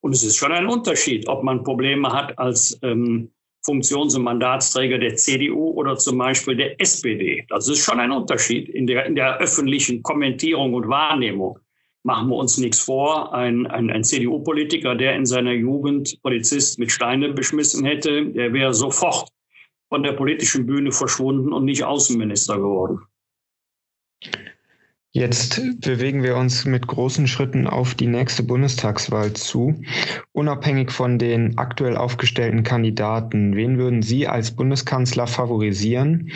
Und 0.00 0.12
es 0.12 0.22
ist 0.22 0.36
schon 0.36 0.52
ein 0.52 0.66
Unterschied, 0.66 1.26
ob 1.26 1.42
man 1.42 1.64
Probleme 1.64 2.12
hat 2.12 2.38
als 2.38 2.78
ähm, 2.82 3.32
Funktions- 3.66 4.14
und 4.14 4.22
Mandatsträger 4.22 4.98
der 4.98 5.16
CDU 5.16 5.72
oder 5.72 5.96
zum 5.96 6.18
Beispiel 6.18 6.56
der 6.56 6.80
SPD. 6.80 7.44
Das 7.48 7.68
ist 7.68 7.84
schon 7.84 7.98
ein 7.98 8.12
Unterschied 8.12 8.68
in 8.68 8.86
der, 8.86 9.06
in 9.06 9.16
der 9.16 9.38
öffentlichen 9.38 10.02
Kommentierung 10.02 10.72
und 10.74 10.88
Wahrnehmung. 10.88 11.58
Machen 12.04 12.28
wir 12.28 12.36
uns 12.36 12.56
nichts 12.58 12.78
vor. 12.78 13.34
Ein, 13.34 13.66
ein, 13.66 13.90
ein 13.90 14.04
CDU-Politiker, 14.04 14.94
der 14.94 15.16
in 15.16 15.26
seiner 15.26 15.52
Jugend 15.52 16.22
Polizist 16.22 16.78
mit 16.78 16.92
Steinen 16.92 17.34
beschmissen 17.34 17.84
hätte, 17.84 18.26
der 18.26 18.52
wäre 18.52 18.72
sofort 18.72 19.28
von 19.88 20.04
der 20.04 20.12
politischen 20.12 20.66
Bühne 20.66 20.92
verschwunden 20.92 21.52
und 21.52 21.64
nicht 21.64 21.82
Außenminister 21.82 22.56
geworden. 22.56 23.00
Jetzt 25.16 25.62
bewegen 25.80 26.22
wir 26.22 26.36
uns 26.36 26.66
mit 26.66 26.86
großen 26.86 27.26
Schritten 27.26 27.66
auf 27.66 27.94
die 27.94 28.06
nächste 28.06 28.42
Bundestagswahl 28.42 29.32
zu. 29.32 29.74
Unabhängig 30.32 30.92
von 30.92 31.18
den 31.18 31.56
aktuell 31.56 31.96
aufgestellten 31.96 32.64
Kandidaten, 32.64 33.56
wen 33.56 33.78
würden 33.78 34.02
Sie 34.02 34.28
als 34.28 34.54
Bundeskanzler 34.54 35.26
favorisieren? 35.26 36.30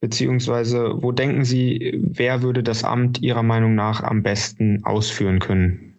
Beziehungsweise 0.00 0.94
wo 1.02 1.12
denken 1.12 1.44
Sie, 1.44 2.00
wer 2.02 2.40
würde 2.40 2.62
das 2.62 2.84
Amt 2.84 3.20
Ihrer 3.20 3.42
Meinung 3.42 3.74
nach 3.74 4.02
am 4.02 4.22
besten 4.22 4.82
ausführen 4.82 5.38
können? 5.38 5.98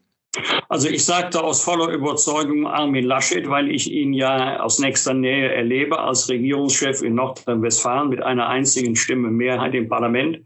Also 0.69 0.89
ich 0.89 1.05
sagte 1.05 1.43
aus 1.43 1.63
voller 1.63 1.89
Überzeugung 1.89 2.65
Armin 2.65 3.05
Laschet, 3.05 3.47
weil 3.47 3.69
ich 3.69 3.91
ihn 3.91 4.11
ja 4.11 4.59
aus 4.59 4.79
nächster 4.79 5.13
Nähe 5.13 5.53
erlebe 5.53 5.99
als 5.99 6.27
Regierungschef 6.29 7.03
in 7.03 7.13
Nordrhein-Westfalen 7.13 8.09
mit 8.09 8.23
einer 8.23 8.47
einzigen 8.47 8.95
Stimme 8.95 9.29
Mehrheit 9.29 9.75
im 9.75 9.87
Parlament. 9.87 10.39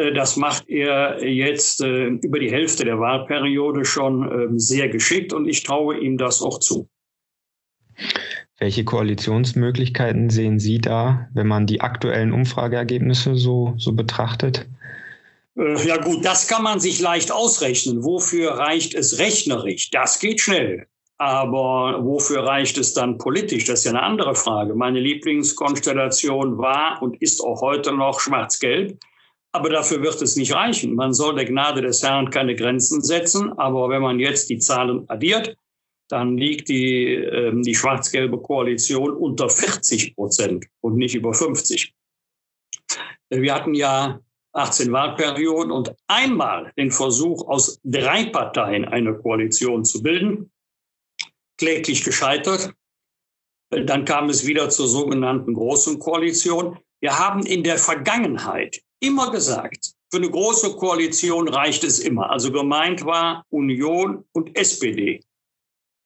Äh, 0.00 0.12
das 0.12 0.36
macht 0.36 0.68
er 0.68 1.24
jetzt 1.26 1.82
äh, 1.82 2.06
über 2.06 2.38
die 2.38 2.50
Hälfte 2.50 2.84
der 2.84 2.98
Wahlperiode 2.98 3.84
schon 3.84 4.22
ähm, 4.22 4.58
sehr 4.58 4.88
geschickt 4.88 5.32
und 5.32 5.48
ich 5.48 5.62
traue 5.62 5.98
ihm 5.98 6.18
das 6.18 6.42
auch 6.42 6.58
zu. 6.58 6.88
Welche 8.58 8.84
Koalitionsmöglichkeiten 8.84 10.28
sehen 10.30 10.58
Sie 10.58 10.78
da, 10.78 11.28
wenn 11.32 11.46
man 11.46 11.66
die 11.66 11.80
aktuellen 11.80 12.32
Umfrageergebnisse 12.32 13.34
so, 13.34 13.74
so 13.78 13.92
betrachtet? 13.92 14.68
Äh, 15.56 15.86
ja 15.86 15.96
gut, 15.96 16.24
das 16.24 16.48
kann 16.48 16.62
man 16.62 16.80
sich 16.80 17.00
leicht 17.00 17.32
ausrechnen. 17.32 18.04
Wofür 18.04 18.52
reicht 18.52 18.94
es 18.94 19.18
rechnerisch? 19.18 19.90
Das 19.90 20.18
geht 20.18 20.40
schnell. 20.40 20.86
Aber 21.18 22.02
wofür 22.02 22.46
reicht 22.46 22.78
es 22.78 22.94
dann 22.94 23.18
politisch? 23.18 23.64
Das 23.66 23.80
ist 23.80 23.84
ja 23.84 23.90
eine 23.90 24.02
andere 24.02 24.34
Frage. 24.34 24.74
Meine 24.74 25.00
Lieblingskonstellation 25.00 26.56
war 26.56 27.02
und 27.02 27.20
ist 27.20 27.42
auch 27.42 27.60
heute 27.60 27.92
noch 27.92 28.20
schwarz-gelb. 28.20 28.98
Aber 29.52 29.68
dafür 29.68 30.02
wird 30.02 30.22
es 30.22 30.36
nicht 30.36 30.54
reichen. 30.54 30.94
Man 30.94 31.12
soll 31.12 31.34
der 31.34 31.44
Gnade 31.44 31.82
des 31.82 32.02
Herrn 32.02 32.30
keine 32.30 32.54
Grenzen 32.54 33.02
setzen. 33.02 33.52
Aber 33.58 33.88
wenn 33.88 34.02
man 34.02 34.20
jetzt 34.20 34.48
die 34.48 34.58
Zahlen 34.58 35.08
addiert, 35.08 35.56
dann 36.08 36.36
liegt 36.36 36.68
die, 36.68 37.14
äh, 37.14 37.52
die 37.62 37.74
schwarz-gelbe 37.74 38.38
Koalition 38.38 39.10
unter 39.12 39.48
40 39.48 40.14
Prozent 40.14 40.66
und 40.80 40.96
nicht 40.96 41.14
über 41.14 41.34
50. 41.34 41.94
Wir 43.28 43.54
hatten 43.54 43.74
ja 43.74 44.20
18 44.52 44.90
Wahlperioden 44.90 45.70
und 45.70 45.94
einmal 46.08 46.72
den 46.76 46.90
Versuch, 46.90 47.46
aus 47.46 47.80
drei 47.84 48.26
Parteien 48.26 48.84
eine 48.84 49.14
Koalition 49.14 49.84
zu 49.84 50.02
bilden, 50.02 50.50
kläglich 51.56 52.02
gescheitert. 52.02 52.72
Dann 53.70 54.04
kam 54.04 54.28
es 54.28 54.46
wieder 54.46 54.68
zur 54.68 54.88
sogenannten 54.88 55.54
Großen 55.54 56.00
Koalition. 56.00 56.78
Wir 57.00 57.16
haben 57.16 57.46
in 57.46 57.62
der 57.62 57.78
Vergangenheit 57.78 58.82
immer 59.00 59.30
gesagt, 59.30 59.92
für 60.10 60.18
eine 60.18 60.30
große 60.30 60.76
Koalition 60.76 61.48
reicht 61.48 61.84
es 61.84 61.98
immer. 61.98 62.30
Also 62.30 62.52
gemeint 62.52 63.04
war 63.04 63.44
Union 63.50 64.24
und 64.32 64.56
SPD. 64.56 65.22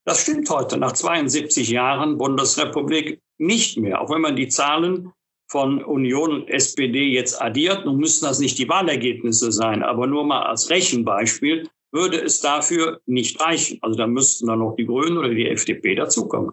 Das 0.06 0.20
stimmt 0.22 0.50
heute 0.50 0.76
nach 0.76 0.92
72 0.92 1.70
Jahren 1.70 2.18
Bundesrepublik 2.18 3.20
nicht 3.38 3.78
mehr. 3.78 4.00
Auch 4.00 4.10
wenn 4.10 4.20
man 4.20 4.36
die 4.36 4.48
Zahlen 4.48 5.12
von 5.48 5.82
Union 5.82 6.32
und 6.32 6.50
SPD 6.50 7.12
jetzt 7.12 7.40
addiert, 7.40 7.86
nun 7.86 7.96
müssen 7.96 8.24
das 8.24 8.38
nicht 8.38 8.58
die 8.58 8.68
Wahlergebnisse 8.68 9.52
sein, 9.52 9.82
aber 9.82 10.06
nur 10.06 10.24
mal 10.24 10.42
als 10.42 10.70
Rechenbeispiel, 10.70 11.68
würde 11.92 12.20
es 12.20 12.40
dafür 12.40 13.00
nicht 13.06 13.40
reichen. 13.40 13.78
Also 13.80 13.96
da 13.96 14.06
müssten 14.06 14.48
dann 14.48 14.58
noch 14.58 14.74
die 14.76 14.84
Grünen 14.84 15.16
oder 15.16 15.30
die 15.30 15.48
FDP 15.48 15.94
dazukommen. 15.94 16.52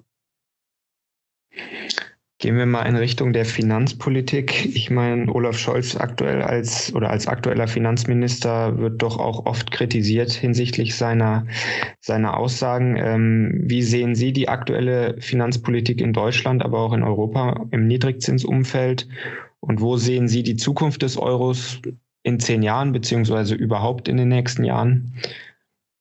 Gehen 2.42 2.58
wir 2.58 2.66
mal 2.66 2.88
in 2.88 2.96
Richtung 2.96 3.34
der 3.34 3.46
Finanzpolitik. 3.46 4.66
Ich 4.76 4.90
meine, 4.90 5.32
Olaf 5.32 5.60
Scholz 5.60 5.96
aktuell 5.96 6.42
als 6.42 6.92
oder 6.96 7.12
als 7.12 7.28
aktueller 7.28 7.68
Finanzminister 7.68 8.80
wird 8.80 9.04
doch 9.04 9.20
auch 9.20 9.46
oft 9.46 9.70
kritisiert 9.70 10.32
hinsichtlich 10.32 10.96
seiner, 10.96 11.46
seiner 12.00 12.36
Aussagen. 12.38 12.98
Ähm, 12.98 13.62
wie 13.66 13.84
sehen 13.84 14.16
Sie 14.16 14.34
die 14.34 14.50
aktuelle 14.50 15.22
Finanzpolitik 15.22 16.02
in 16.02 16.14
Deutschland, 16.14 16.66
aber 16.66 16.80
auch 16.80 16.94
in 16.94 17.04
Europa 17.04 17.64
im 17.70 17.86
Niedrigzinsumfeld? 17.86 19.08
Und 19.60 19.80
wo 19.80 19.98
sehen 19.98 20.28
Sie 20.28 20.42
die 20.42 20.56
Zukunft 20.56 21.04
des 21.04 21.18
Euros 21.18 21.80
in 22.24 22.40
zehn 22.40 22.64
Jahren, 22.64 22.92
beziehungsweise 22.92 23.54
überhaupt 23.54 24.08
in 24.08 24.18
den 24.18 24.30
nächsten 24.30 24.64
Jahren? 24.64 25.14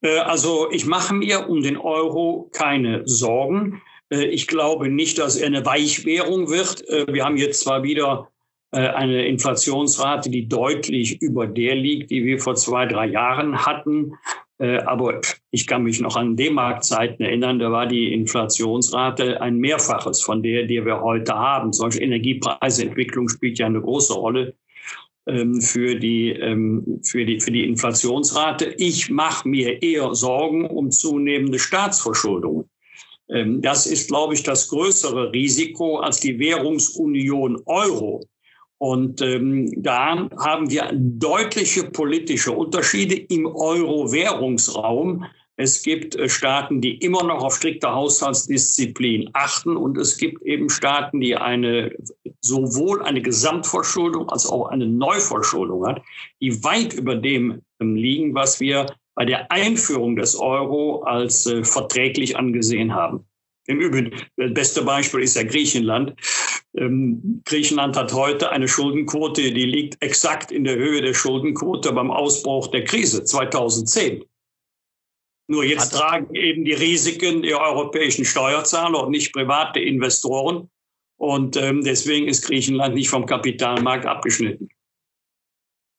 Äh, 0.00 0.20
also 0.20 0.70
ich 0.70 0.86
mache 0.86 1.12
mir 1.12 1.50
um 1.50 1.60
den 1.60 1.76
Euro 1.76 2.48
keine 2.54 3.02
Sorgen. 3.04 3.82
Äh, 4.10 4.26
ich 4.26 4.46
glaube 4.46 4.88
nicht, 4.88 5.18
dass 5.18 5.36
er 5.36 5.46
eine 5.46 5.64
Weichwährung 5.64 6.50
wird. 6.50 6.86
Äh, 6.88 7.06
wir 7.12 7.24
haben 7.24 7.36
jetzt 7.36 7.60
zwar 7.60 7.82
wieder 7.82 8.28
äh, 8.72 8.80
eine 8.80 9.26
Inflationsrate, 9.26 10.30
die 10.30 10.48
deutlich 10.48 11.20
über 11.22 11.46
der 11.46 11.74
liegt, 11.76 12.10
die 12.10 12.24
wir 12.24 12.38
vor 12.38 12.56
zwei, 12.56 12.86
drei 12.86 13.06
Jahren 13.06 13.64
hatten. 13.64 14.14
Aber 14.84 15.22
ich 15.50 15.66
kann 15.66 15.84
mich 15.84 16.02
noch 16.02 16.16
an 16.16 16.36
D-Mark-Zeiten 16.36 17.22
erinnern, 17.22 17.58
da 17.58 17.72
war 17.72 17.86
die 17.86 18.12
Inflationsrate 18.12 19.40
ein 19.40 19.56
Mehrfaches 19.56 20.20
von 20.20 20.42
der, 20.42 20.64
die 20.64 20.84
wir 20.84 21.00
heute 21.00 21.32
haben. 21.32 21.72
Solche 21.72 22.02
Energiepreisentwicklung 22.02 23.30
spielt 23.30 23.58
ja 23.58 23.64
eine 23.64 23.80
große 23.80 24.12
Rolle 24.12 24.52
ähm, 25.24 25.62
für 25.62 25.94
die, 25.94 26.32
ähm, 26.32 27.00
für 27.02 27.24
die, 27.24 27.40
für 27.40 27.52
die 27.52 27.64
Inflationsrate. 27.64 28.74
Ich 28.76 29.08
mache 29.08 29.48
mir 29.48 29.82
eher 29.82 30.14
Sorgen 30.14 30.66
um 30.66 30.90
zunehmende 30.90 31.58
Staatsverschuldung. 31.58 32.68
Ähm, 33.32 33.62
das 33.62 33.86
ist, 33.86 34.08
glaube 34.08 34.34
ich, 34.34 34.42
das 34.42 34.68
größere 34.68 35.32
Risiko 35.32 35.98
als 35.98 36.20
die 36.20 36.38
Währungsunion 36.38 37.62
Euro. 37.66 38.22
Und 38.78 39.20
ähm, 39.20 39.70
da 39.76 40.30
haben 40.38 40.70
wir 40.70 40.90
deutliche 40.94 41.84
politische 41.84 42.52
Unterschiede 42.52 43.14
im 43.14 43.46
Euro-Währungsraum. 43.46 45.26
Es 45.56 45.82
gibt 45.82 46.16
äh, 46.16 46.30
Staaten, 46.30 46.80
die 46.80 46.96
immer 46.96 47.22
noch 47.22 47.44
auf 47.44 47.56
strikte 47.56 47.92
Haushaltsdisziplin 47.92 49.28
achten 49.34 49.76
und 49.76 49.98
es 49.98 50.16
gibt 50.16 50.42
eben 50.42 50.70
Staaten, 50.70 51.20
die 51.20 51.36
eine 51.36 51.94
sowohl 52.40 53.02
eine 53.02 53.20
Gesamtverschuldung 53.20 54.30
als 54.30 54.46
auch 54.46 54.68
eine 54.68 54.86
Neuverschuldung 54.86 55.86
hat, 55.86 56.02
die 56.40 56.64
weit 56.64 56.94
über 56.94 57.16
dem 57.16 57.60
ähm, 57.80 57.96
liegen, 57.96 58.34
was 58.34 58.60
wir 58.60 58.86
bei 59.20 59.26
der 59.26 59.52
Einführung 59.52 60.16
des 60.16 60.34
Euro 60.34 61.02
als 61.02 61.44
äh, 61.44 61.62
verträglich 61.62 62.38
angesehen 62.38 62.94
haben. 62.94 63.26
Im 63.66 63.78
Übrigen, 63.78 64.12
das 64.38 64.54
beste 64.54 64.82
Beispiel 64.82 65.20
ist 65.20 65.36
ja 65.36 65.42
Griechenland. 65.42 66.14
Ähm, 66.74 67.42
Griechenland 67.44 67.98
hat 67.98 68.14
heute 68.14 68.50
eine 68.50 68.66
Schuldenquote, 68.66 69.42
die 69.42 69.66
liegt 69.66 70.02
exakt 70.02 70.50
in 70.50 70.64
der 70.64 70.76
Höhe 70.76 71.02
der 71.02 71.12
Schuldenquote 71.12 71.92
beim 71.92 72.10
Ausbruch 72.10 72.68
der 72.68 72.84
Krise 72.84 73.22
2010. 73.22 74.24
Nur 75.48 75.64
jetzt 75.64 75.90
tragen 75.90 76.34
eben 76.34 76.64
die 76.64 76.72
Risiken 76.72 77.42
die 77.42 77.54
europäischen 77.54 78.24
Steuerzahler 78.24 79.04
und 79.04 79.10
nicht 79.10 79.34
private 79.34 79.80
Investoren. 79.80 80.70
Und 81.18 81.58
ähm, 81.58 81.84
deswegen 81.84 82.26
ist 82.26 82.46
Griechenland 82.46 82.94
nicht 82.94 83.10
vom 83.10 83.26
Kapitalmarkt 83.26 84.06
abgeschnitten. 84.06 84.70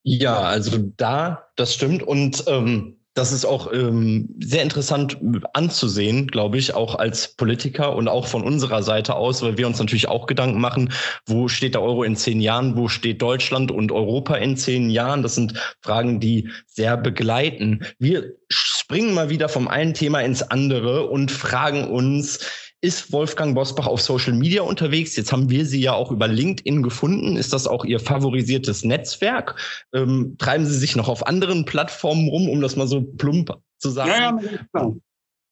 Ja, 0.02 0.40
also 0.40 0.80
da, 0.98 1.52
das 1.56 1.76
stimmt. 1.76 2.02
Und 2.02 2.46
ähm, 2.48 2.98
das 3.14 3.34
ist 3.34 3.46
auch 3.46 3.72
ähm, 3.74 4.30
sehr 4.40 4.64
interessant 4.64 5.18
anzusehen, 5.54 6.28
glaube 6.28 6.58
ich, 6.58 6.74
auch 6.74 6.96
als 6.96 7.36
Politiker 7.36 7.96
und 7.96 8.08
auch 8.08 8.28
von 8.28 8.44
unserer 8.44 8.84
Seite 8.84 9.16
aus, 9.16 9.42
weil 9.42 9.58
wir 9.58 9.68
uns 9.68 9.80
natürlich 9.80 10.08
auch 10.08 10.28
Gedanken 10.28 10.62
machen, 10.62 10.94
wo 11.26 11.50
steht 11.50 11.74
der 11.74 11.82
Euro 11.82 12.04
in 12.04 12.16
zehn 12.16 12.40
Jahren, 12.40 12.78
wo 12.78 12.88
steht 12.88 13.22
Deutschland 13.22 13.70
und 13.70 13.92
Europa 13.92 14.36
in 14.36 14.56
zehn 14.56 14.90
Jahren. 14.90 15.24
Das 15.24 15.36
sind 15.36 15.54
Fragen, 15.82 16.22
die 16.22 16.50
sehr 16.68 16.96
begleiten. 16.96 17.86
Wir 18.00 18.34
springen 18.50 19.14
mal 19.14 19.30
wieder 19.30 19.50
vom 19.50 19.68
einen 19.68 19.94
Thema 19.94 20.22
ins 20.22 20.44
andere 20.44 21.08
und 21.08 21.32
fragen 21.32 21.90
uns, 21.90 22.40
ist 22.82 23.12
Wolfgang 23.12 23.54
Bosbach 23.54 23.86
auf 23.86 24.02
Social 24.02 24.34
Media 24.34 24.64
unterwegs? 24.64 25.16
Jetzt 25.16 25.32
haben 25.32 25.50
wir 25.50 25.66
sie 25.66 25.80
ja 25.80 25.94
auch 25.94 26.12
über 26.12 26.28
LinkedIn 26.28 26.82
gefunden. 26.82 27.38
Ist 27.38 27.54
das 27.54 27.68
auch 27.68 27.86
Ihr 27.86 28.00
favorisiertes 28.00 28.84
Netzwerk? 28.84 29.56
Ähm, 29.94 30.36
treiben 30.40 30.66
Sie 30.66 30.78
sich 30.78 30.96
noch 30.96 31.08
auf 31.08 31.26
anderen 31.28 31.66
Plattformen 31.66 32.28
rum, 32.28 32.50
um 32.50 32.60
das 32.60 32.76
mal 32.76 32.88
so 32.88 33.02
plump 33.02 33.56
zu 33.78 33.92
sagen? 33.92 34.10
Ja, 34.10 34.40
ja, 34.76 34.92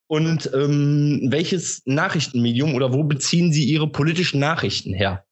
Und 0.07 0.49
ähm, 0.55 1.27
welches 1.29 1.83
Nachrichtenmedium 1.85 2.73
oder 2.73 2.93
wo 2.93 3.03
beziehen 3.03 3.53
Sie 3.53 3.65
Ihre 3.65 3.87
politischen 3.87 4.39
Nachrichten 4.39 4.93
her? 4.93 5.23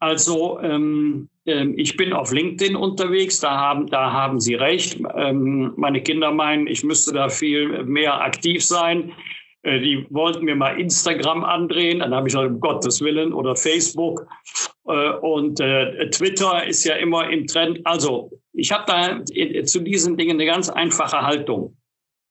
Also 0.00 0.60
ähm, 0.60 1.28
ähm, 1.46 1.74
ich 1.76 1.96
bin 1.96 2.12
auf 2.12 2.32
LinkedIn 2.32 2.76
unterwegs, 2.76 3.40
da 3.40 3.56
haben, 3.56 3.86
da 3.86 4.12
haben 4.12 4.38
Sie 4.38 4.54
recht. 4.54 5.00
Ähm, 5.16 5.72
meine 5.76 6.02
Kinder 6.02 6.30
meinen, 6.30 6.66
ich 6.66 6.84
müsste 6.84 7.12
da 7.12 7.28
viel 7.28 7.84
mehr 7.84 8.20
aktiv 8.20 8.64
sein. 8.64 9.12
Äh, 9.62 9.80
die 9.80 10.06
wollten 10.10 10.44
mir 10.44 10.56
mal 10.56 10.78
Instagram 10.80 11.44
andrehen, 11.44 12.00
dann 12.00 12.14
habe 12.14 12.28
ich 12.28 12.34
gesagt, 12.34 12.50
um 12.50 12.60
Gottes 12.60 13.00
Willen, 13.00 13.32
oder 13.32 13.56
Facebook. 13.56 14.26
Äh, 14.86 15.10
und 15.20 15.60
äh, 15.60 16.08
Twitter 16.10 16.66
ist 16.66 16.84
ja 16.84 16.94
immer 16.96 17.30
im 17.30 17.46
Trend. 17.46 17.80
Also, 17.84 18.30
ich 18.52 18.72
habe 18.72 18.84
da 18.86 19.64
zu 19.64 19.80
diesen 19.80 20.16
Dingen 20.16 20.36
eine 20.36 20.46
ganz 20.46 20.68
einfache 20.68 21.22
Haltung. 21.22 21.76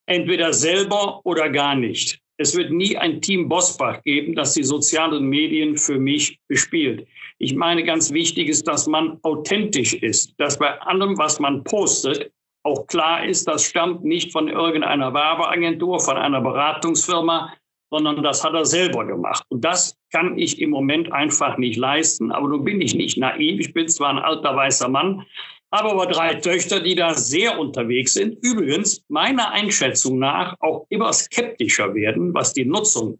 Entweder 0.06 0.54
selber 0.54 1.22
oder 1.26 1.50
gar 1.50 1.76
nicht. 1.76 2.20
Es 2.38 2.56
wird 2.56 2.72
nie 2.72 2.96
ein 2.96 3.20
Team 3.22 3.50
Bosbach 3.50 4.04
geben, 4.04 4.36
das 4.36 4.54
die 4.54 4.64
sozialen 4.64 5.26
Medien 5.26 5.76
für 5.76 5.98
mich 5.98 6.40
bespielt. 6.48 7.08
Ich 7.40 7.56
meine, 7.56 7.84
ganz 7.84 8.14
wichtig 8.14 8.48
ist, 8.48 8.68
dass 8.68 8.88
man 8.88 9.20
authentisch 9.24 9.94
ist, 9.96 10.34
dass 10.38 10.58
bei 10.58 10.80
allem, 10.82 11.18
was 11.18 11.40
man 11.40 11.64
postet, 11.64 12.32
auch 12.68 12.86
klar 12.88 13.26
ist, 13.26 13.48
das 13.48 13.64
stammt 13.64 14.04
nicht 14.04 14.32
von 14.32 14.50
irgendeiner 14.50 15.14
Werbeagentur, 15.14 16.00
von 16.00 16.18
einer 16.18 16.42
Beratungsfirma, 16.42 17.54
sondern 17.90 18.22
das 18.22 18.44
hat 18.44 18.54
er 18.54 18.66
selber 18.66 19.06
gemacht. 19.06 19.44
Und 19.50 19.64
das 19.64 19.96
kann 20.12 20.38
ich 20.38 20.62
im 20.62 20.72
Moment 20.72 21.12
einfach 21.14 21.58
nicht 21.58 21.78
leisten. 21.78 22.32
Aber 22.32 22.50
nun 22.50 22.66
bin 22.66 22.82
ich 22.82 22.94
nicht 22.94 23.18
naiv. 23.18 23.60
Ich 23.62 23.74
bin 23.74 23.88
zwar 23.88 24.10
ein 24.10 24.20
alter 24.20 24.56
weißer 24.56 24.90
Mann, 24.90 25.26
habe 25.72 25.92
aber 25.92 26.08
drei 26.08 26.36
Töchter, 26.36 26.82
die 26.82 26.96
da 26.96 27.14
sehr 27.14 27.58
unterwegs 27.58 28.14
sind. 28.14 28.38
Übrigens, 28.44 29.04
meiner 29.08 29.52
Einschätzung 29.52 30.20
nach 30.20 30.56
auch 30.60 30.86
immer 30.90 31.14
skeptischer 31.14 31.96
werden, 31.96 32.34
was 32.34 32.54
die 32.54 32.66
Nutzung 32.66 33.20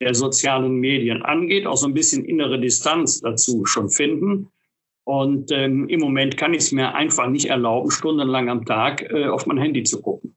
der 0.00 0.14
sozialen 0.14 0.74
Medien 0.74 1.22
angeht, 1.22 1.66
auch 1.66 1.76
so 1.76 1.86
ein 1.86 1.94
bisschen 1.94 2.24
innere 2.24 2.60
Distanz 2.60 3.20
dazu 3.20 3.64
schon 3.66 3.88
finden. 3.88 4.50
Und 5.08 5.50
ähm, 5.52 5.88
im 5.88 6.00
Moment 6.00 6.36
kann 6.36 6.52
ich 6.52 6.64
es 6.64 6.72
mir 6.72 6.94
einfach 6.94 7.30
nicht 7.30 7.46
erlauben, 7.46 7.90
stundenlang 7.90 8.50
am 8.50 8.66
Tag 8.66 9.00
äh, 9.10 9.24
auf 9.24 9.46
mein 9.46 9.56
Handy 9.56 9.82
zu 9.82 10.02
gucken. 10.02 10.36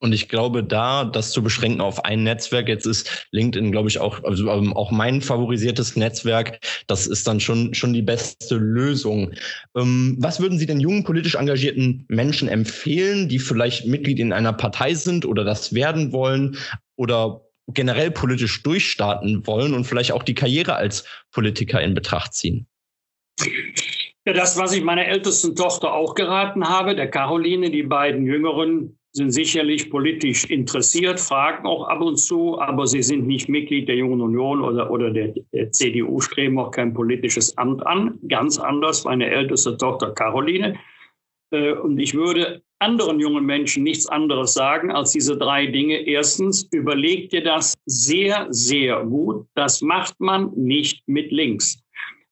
Und 0.00 0.12
ich 0.12 0.28
glaube, 0.28 0.64
da 0.64 1.04
das 1.04 1.30
zu 1.30 1.44
beschränken 1.44 1.80
auf 1.80 2.04
ein 2.04 2.24
Netzwerk, 2.24 2.68
jetzt 2.68 2.86
ist 2.86 3.28
LinkedIn, 3.30 3.70
glaube 3.70 3.88
ich, 3.88 4.00
auch, 4.00 4.24
also 4.24 4.50
ähm, 4.50 4.72
auch 4.72 4.90
mein 4.90 5.22
favorisiertes 5.22 5.94
Netzwerk, 5.94 6.58
das 6.88 7.06
ist 7.06 7.28
dann 7.28 7.38
schon, 7.38 7.72
schon 7.72 7.92
die 7.92 8.02
beste 8.02 8.56
Lösung. 8.56 9.32
Ähm, 9.76 10.16
was 10.18 10.40
würden 10.40 10.58
Sie 10.58 10.66
den 10.66 10.80
jungen 10.80 11.04
politisch 11.04 11.36
engagierten 11.36 12.04
Menschen 12.08 12.48
empfehlen, 12.48 13.28
die 13.28 13.38
vielleicht 13.38 13.86
Mitglied 13.86 14.18
in 14.18 14.32
einer 14.32 14.54
Partei 14.54 14.94
sind 14.94 15.24
oder 15.24 15.44
das 15.44 15.72
werden 15.72 16.10
wollen 16.10 16.56
oder 16.96 17.42
generell 17.68 18.10
politisch 18.10 18.60
durchstarten 18.64 19.46
wollen 19.46 19.72
und 19.72 19.84
vielleicht 19.84 20.10
auch 20.10 20.24
die 20.24 20.34
Karriere 20.34 20.74
als 20.74 21.04
Politiker 21.30 21.80
in 21.80 21.94
Betracht 21.94 22.34
ziehen? 22.34 22.67
Ja, 24.26 24.32
das, 24.32 24.58
was 24.58 24.74
ich 24.74 24.84
meiner 24.84 25.06
ältesten 25.06 25.56
Tochter 25.56 25.92
auch 25.92 26.14
geraten 26.14 26.68
habe, 26.68 26.94
der 26.94 27.08
Caroline, 27.10 27.70
die 27.70 27.82
beiden 27.82 28.26
Jüngeren 28.26 28.98
sind 29.12 29.30
sicherlich 29.32 29.90
politisch 29.90 30.44
interessiert, 30.44 31.18
fragen 31.18 31.66
auch 31.66 31.88
ab 31.88 32.00
und 32.02 32.16
zu, 32.16 32.60
aber 32.60 32.86
sie 32.86 33.02
sind 33.02 33.26
nicht 33.26 33.48
Mitglied 33.48 33.88
der 33.88 33.96
Jungen 33.96 34.20
Union 34.20 34.62
oder, 34.62 34.90
oder 34.90 35.10
der, 35.10 35.34
der 35.52 35.72
CDU, 35.72 36.20
streben 36.20 36.58
auch 36.58 36.70
kein 36.70 36.92
politisches 36.92 37.56
Amt 37.56 37.86
an. 37.86 38.18
Ganz 38.28 38.58
anders 38.58 39.04
meine 39.04 39.30
älteste 39.30 39.76
Tochter 39.76 40.12
Caroline. 40.12 40.78
Äh, 41.50 41.72
und 41.72 41.98
ich 41.98 42.14
würde 42.14 42.62
anderen 42.80 43.18
jungen 43.18 43.44
Menschen 43.44 43.82
nichts 43.82 44.06
anderes 44.06 44.54
sagen 44.54 44.92
als 44.92 45.12
diese 45.12 45.36
drei 45.36 45.66
Dinge. 45.66 46.06
Erstens, 46.06 46.68
überleg 46.70 47.30
dir 47.30 47.42
das 47.42 47.74
sehr, 47.86 48.46
sehr 48.50 49.04
gut. 49.04 49.46
Das 49.54 49.80
macht 49.80 50.20
man 50.20 50.52
nicht 50.54 51.02
mit 51.08 51.32
links. 51.32 51.82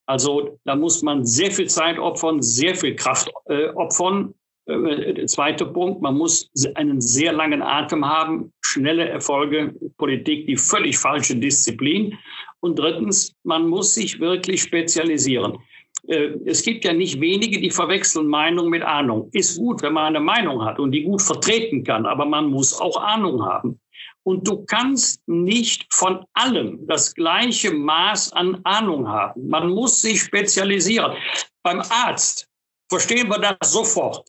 Also 0.07 0.59
da 0.65 0.77
muss 0.77 1.03
man 1.03 1.25
sehr 1.25 1.51
viel 1.51 1.69
Zeit 1.69 1.99
opfern, 1.99 2.41
sehr 2.41 2.75
viel 2.75 2.95
Kraft 2.95 3.31
äh, 3.47 3.69
opfern. 3.71 4.35
Äh, 4.67 5.15
der 5.15 5.27
zweite 5.27 5.67
Punkt, 5.67 6.01
man 6.01 6.17
muss 6.17 6.51
einen 6.75 7.01
sehr 7.01 7.33
langen 7.33 7.63
Atem 7.63 8.05
haben, 8.07 8.53
schnelle 8.61 9.09
Erfolge, 9.09 9.75
Politik, 9.99 10.47
die 10.47 10.57
völlig 10.57 10.97
falsche 10.97 11.37
Disziplin. 11.37 12.17
Und 12.61 12.79
drittens, 12.79 13.35
man 13.43 13.69
muss 13.69 13.95
sich 13.95 14.21
wirklich 14.21 14.63
spezialisieren. 14.63 15.59
Äh, 16.07 16.31
es 16.45 16.63
gibt 16.63 16.85
ja 16.85 16.93
nicht 16.93 17.21
wenige, 17.21 17.61
die 17.61 17.71
verwechseln 17.71 18.29
Meinung 18.29 18.69
mit 18.71 18.83
Ahnung. 18.83 19.29
Ist 19.33 19.59
gut, 19.59 19.83
wenn 19.83 19.93
man 19.93 20.07
eine 20.07 20.21
Meinung 20.21 20.65
hat 20.65 20.79
und 20.79 20.93
die 20.93 21.03
gut 21.03 21.23
vertreten 21.23 21.85
kann, 21.85 22.07
aber 22.07 22.27
man 22.27 22.47
muss 22.47 22.79
auch 22.81 22.97
Ahnung 22.97 23.45
haben. 23.45 23.81
Und 24.27 24.49
du 24.49 24.65
kannst 24.67 25.23
nicht 25.29 25.87
von 25.95 26.27
allem 26.33 26.85
das 26.89 27.15
gleiche 27.15 27.71
Maß 27.73 28.33
an 28.33 28.61
Ahnung 28.65 29.07
haben. 29.07 29.47
Man 29.47 29.71
muss 29.71 30.03
sich 30.03 30.21
spezialisieren. 30.21 31.17
Beim 31.63 31.81
Arzt 31.91 32.49
verstehen 32.91 33.29
wir 33.29 33.39
das 33.39 33.71
sofort. 33.71 34.29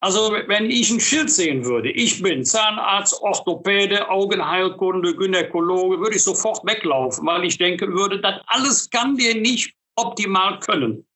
Also 0.00 0.32
wenn 0.48 0.70
ich 0.70 0.90
ein 0.90 1.00
Schild 1.00 1.30
sehen 1.30 1.64
würde, 1.64 1.90
ich 1.92 2.22
bin 2.22 2.44
Zahnarzt, 2.44 3.22
Orthopäde, 3.22 4.10
Augenheilkunde, 4.10 5.16
Gynäkologe, 5.16 5.98
würde 5.98 6.16
ich 6.16 6.24
sofort 6.24 6.62
weglaufen, 6.66 7.26
weil 7.26 7.46
ich 7.46 7.56
denken 7.56 7.94
würde, 7.94 8.20
das 8.20 8.34
alles 8.48 8.90
kann 8.90 9.16
dir 9.16 9.34
nicht 9.34 9.72
optimal 9.96 10.58
können. 10.58 11.06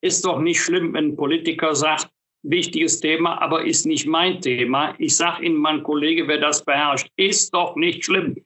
Ist 0.00 0.24
doch 0.24 0.38
nicht 0.38 0.62
schlimm, 0.62 0.94
wenn 0.94 1.08
ein 1.08 1.16
Politiker 1.16 1.74
sagt, 1.74 2.08
wichtiges 2.42 3.00
Thema, 3.00 3.40
aber 3.40 3.64
ist 3.64 3.86
nicht 3.86 4.06
mein 4.06 4.40
Thema. 4.40 4.94
Ich 4.98 5.16
sage 5.16 5.44
Ihnen, 5.44 5.56
mein 5.56 5.82
Kollege, 5.82 6.26
wer 6.26 6.38
das 6.38 6.64
beherrscht, 6.64 7.08
ist 7.16 7.54
doch 7.54 7.76
nicht 7.76 8.04
schlimm. 8.04 8.36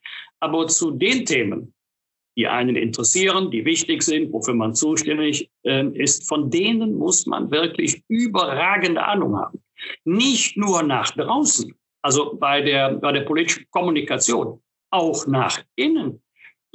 Aber 0.40 0.66
zu 0.66 0.90
den 0.90 1.24
Themen, 1.24 1.72
die 2.37 2.48
einen 2.48 2.76
interessieren, 2.76 3.50
die 3.50 3.64
wichtig 3.64 4.02
sind, 4.02 4.33
wofür 4.33 4.54
man 4.54 4.74
zuständig 4.74 5.48
äh, 5.64 5.87
ist, 5.94 6.28
von 6.28 6.50
denen 6.50 6.96
muss 6.96 7.26
man 7.26 7.50
wirklich 7.50 8.02
überragende 8.09 9.04
Ahnung 9.04 9.37
haben. 9.37 9.62
Nicht 10.04 10.57
nur 10.57 10.83
nach 10.83 11.11
draußen, 11.12 11.72
also 12.02 12.37
bei 12.37 12.61
der, 12.61 12.94
bei 12.94 13.12
der 13.12 13.22
politischen 13.22 13.66
Kommunikation, 13.70 14.61
auch 14.90 15.26
nach 15.26 15.62
innen. 15.76 16.20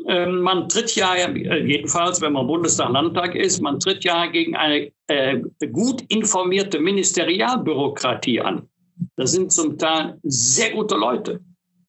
Ähm, 0.08 0.42
man 0.42 0.70
tritt 0.70 0.96
ja, 0.96 1.16
äh, 1.16 1.66
jedenfalls, 1.66 2.22
wenn 2.22 2.34
man 2.34 2.48
Bundestag, 2.48 2.92
Landtag 2.92 3.36
ist, 3.36 3.62
man 3.62 3.80
tritt 3.80 4.04
ja 4.04 4.26
gegen 4.28 4.56
eine 4.56 4.92
äh, 5.08 5.42
gut 5.72 6.02
informierte 6.10 6.80
Ministerialbürokratie 6.80 8.42
an. 8.42 8.68
Das 9.16 9.32
sind 9.32 9.52
zum 9.52 9.78
Teil 9.78 10.18
sehr 10.24 10.72
gute 10.72 10.96
Leute. 10.96 11.42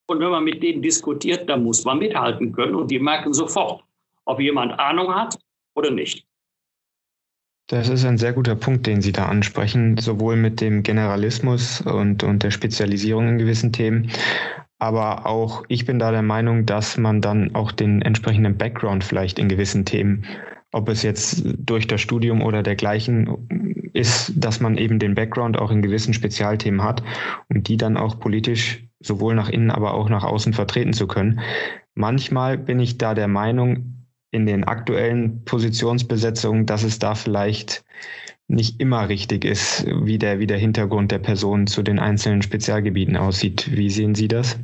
Und 0.06 0.20
wenn 0.20 0.30
man 0.30 0.44
mit 0.44 0.62
denen 0.62 0.82
diskutiert, 0.82 1.48
dann 1.48 1.62
muss 1.62 1.84
man 1.84 1.98
mithalten 1.98 2.52
können. 2.52 2.74
Und 2.74 2.90
die 2.90 2.98
merken 2.98 3.32
sofort, 3.32 3.84
ob 4.24 4.40
jemand 4.40 4.78
Ahnung 4.78 5.14
hat 5.14 5.38
oder 5.74 5.90
nicht. 5.90 6.26
Das 7.68 7.88
ist 7.88 8.04
ein 8.04 8.18
sehr 8.18 8.32
guter 8.32 8.56
Punkt, 8.56 8.88
den 8.88 9.00
Sie 9.00 9.12
da 9.12 9.26
ansprechen, 9.26 9.96
sowohl 9.96 10.34
mit 10.34 10.60
dem 10.60 10.82
Generalismus 10.82 11.80
und, 11.82 12.24
und 12.24 12.42
der 12.42 12.50
Spezialisierung 12.50 13.28
in 13.28 13.38
gewissen 13.38 13.72
Themen, 13.72 14.10
aber 14.80 15.26
auch 15.26 15.64
ich 15.68 15.86
bin 15.86 15.98
da 15.98 16.10
der 16.10 16.22
Meinung, 16.22 16.66
dass 16.66 16.96
man 16.96 17.20
dann 17.20 17.54
auch 17.54 17.70
den 17.70 18.02
entsprechenden 18.02 18.56
Background 18.56 19.04
vielleicht 19.04 19.38
in 19.38 19.48
gewissen 19.48 19.84
Themen, 19.84 20.24
ob 20.72 20.88
es 20.88 21.02
jetzt 21.02 21.44
durch 21.58 21.86
das 21.86 22.00
Studium 22.00 22.42
oder 22.42 22.62
dergleichen 22.62 23.90
ist, 23.92 24.32
dass 24.36 24.60
man 24.60 24.78
eben 24.78 24.98
den 24.98 25.14
Background 25.14 25.58
auch 25.58 25.70
in 25.70 25.82
gewissen 25.82 26.14
Spezialthemen 26.14 26.82
hat, 26.82 27.02
um 27.48 27.62
die 27.62 27.76
dann 27.76 27.96
auch 27.96 28.18
politisch 28.18 28.84
sowohl 29.00 29.34
nach 29.34 29.48
innen, 29.48 29.70
aber 29.70 29.94
auch 29.94 30.08
nach 30.08 30.24
außen 30.24 30.52
vertreten 30.52 30.92
zu 30.92 31.06
können. 31.06 31.40
Manchmal 31.94 32.58
bin 32.58 32.80
ich 32.80 32.98
da 32.98 33.14
der 33.14 33.28
Meinung, 33.28 34.00
in 34.30 34.46
den 34.46 34.64
aktuellen 34.64 35.44
Positionsbesetzungen, 35.44 36.66
dass 36.66 36.84
es 36.84 36.98
da 36.98 37.14
vielleicht 37.14 37.84
nicht 38.50 38.80
immer 38.80 39.08
richtig 39.08 39.44
ist, 39.44 39.86
wie 39.86 40.18
der, 40.18 40.38
wie 40.38 40.46
der 40.46 40.58
Hintergrund 40.58 41.12
der 41.12 41.18
Person 41.18 41.66
zu 41.66 41.82
den 41.82 41.98
einzelnen 41.98 42.42
Spezialgebieten 42.42 43.16
aussieht. 43.16 43.70
Wie 43.72 43.90
sehen 43.90 44.14
Sie 44.14 44.28
das? 44.28 44.58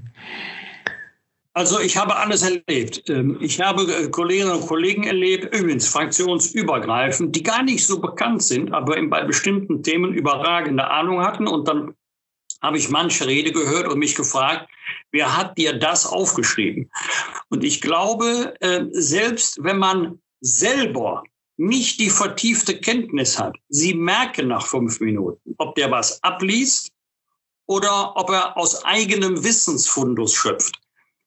Also 1.54 1.80
ich 1.80 1.96
habe 1.96 2.16
alles 2.16 2.42
erlebt. 2.42 3.08
Ähm, 3.08 3.38
ich 3.40 3.60
habe 3.62 3.84
äh, 3.84 4.10
Kolleginnen 4.10 4.50
und 4.50 4.66
Kollegen 4.66 5.04
erlebt, 5.04 5.54
übrigens 5.56 5.88
fraktionsübergreifend, 5.88 7.34
die 7.34 7.42
gar 7.42 7.62
nicht 7.62 7.86
so 7.86 7.98
bekannt 7.98 8.42
sind, 8.42 8.74
aber 8.74 9.00
bei 9.06 9.24
bestimmten 9.24 9.82
Themen 9.82 10.12
überragende 10.12 10.86
Ahnung 10.90 11.22
hatten. 11.22 11.46
Und 11.46 11.66
dann 11.66 11.94
habe 12.60 12.76
ich 12.76 12.90
manche 12.90 13.26
Rede 13.26 13.52
gehört 13.52 13.88
und 13.88 13.98
mich 13.98 14.14
gefragt, 14.14 14.68
wer 15.12 15.34
hat 15.34 15.56
dir 15.56 15.78
das 15.78 16.04
aufgeschrieben? 16.04 16.90
Und 17.48 17.64
ich 17.64 17.80
glaube, 17.80 18.54
äh, 18.60 18.84
selbst 18.90 19.62
wenn 19.62 19.78
man 19.78 20.18
selber 20.40 21.22
nicht 21.56 21.98
die 22.00 22.10
vertiefte 22.10 22.78
Kenntnis 22.78 23.38
hat, 23.38 23.56
Sie 23.68 23.94
merken 23.94 24.48
nach 24.48 24.66
fünf 24.66 25.00
Minuten, 25.00 25.54
ob 25.58 25.74
der 25.74 25.90
was 25.90 26.22
abliest 26.22 26.90
oder 27.66 28.16
ob 28.16 28.30
er 28.30 28.56
aus 28.56 28.84
eigenem 28.84 29.42
Wissensfundus 29.42 30.34
schöpft. 30.34 30.80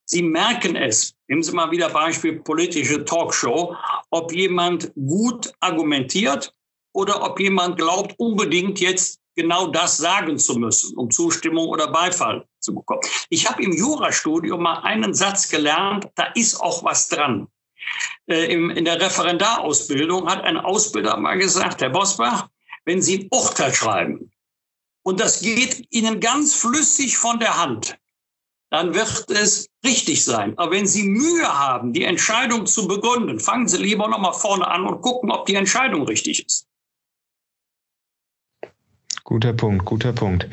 Sie 0.05 0.23
merken 0.23 0.75
es, 0.75 1.13
nehmen 1.27 1.43
Sie 1.43 1.51
mal 1.51 1.71
wieder 1.71 1.89
Beispiel 1.89 2.39
politische 2.39 3.05
Talkshow, 3.05 3.75
ob 4.09 4.33
jemand 4.33 4.91
gut 4.95 5.51
argumentiert 5.59 6.53
oder 6.93 7.23
ob 7.23 7.39
jemand 7.39 7.77
glaubt, 7.77 8.15
unbedingt 8.17 8.79
jetzt 8.79 9.19
genau 9.35 9.67
das 9.67 9.97
sagen 9.97 10.37
zu 10.37 10.55
müssen, 10.55 10.97
um 10.97 11.11
Zustimmung 11.11 11.67
oder 11.67 11.91
Beifall 11.91 12.45
zu 12.59 12.73
bekommen. 12.73 13.01
Ich 13.29 13.49
habe 13.49 13.63
im 13.63 13.71
Jurastudium 13.71 14.61
mal 14.61 14.79
einen 14.81 15.13
Satz 15.13 15.47
gelernt, 15.47 16.07
da 16.15 16.25
ist 16.35 16.59
auch 16.59 16.83
was 16.83 17.07
dran. 17.07 17.47
Äh, 18.27 18.53
in 18.53 18.85
der 18.85 19.01
Referendarausbildung 19.01 20.29
hat 20.29 20.43
ein 20.43 20.57
Ausbilder 20.57 21.17
mal 21.17 21.37
gesagt, 21.37 21.81
Herr 21.81 21.89
Bosbach, 21.89 22.49
wenn 22.85 23.01
Sie 23.01 23.19
ein 23.19 23.27
Urteil 23.31 23.73
schreiben 23.73 24.31
und 25.03 25.19
das 25.19 25.41
geht 25.41 25.87
Ihnen 25.89 26.19
ganz 26.19 26.53
flüssig 26.55 27.17
von 27.17 27.39
der 27.39 27.57
Hand, 27.57 27.97
dann 28.69 28.93
wird 28.93 29.29
es 29.31 29.69
richtig 29.83 30.23
sein. 30.23 30.57
Aber 30.57 30.71
wenn 30.71 30.85
Sie 30.85 31.03
Mühe 31.03 31.47
haben, 31.47 31.93
die 31.93 32.03
Entscheidung 32.03 32.67
zu 32.67 32.87
begründen, 32.87 33.39
fangen 33.39 33.67
Sie 33.67 33.77
lieber 33.77 34.07
noch 34.07 34.19
mal 34.19 34.33
vorne 34.33 34.67
an 34.67 34.85
und 34.85 35.01
gucken, 35.01 35.31
ob 35.31 35.45
die 35.47 35.55
Entscheidung 35.55 36.03
richtig 36.03 36.45
ist. 36.45 36.67
Guter 39.23 39.53
Punkt, 39.53 39.85
guter 39.85 40.13
Punkt. 40.13 40.47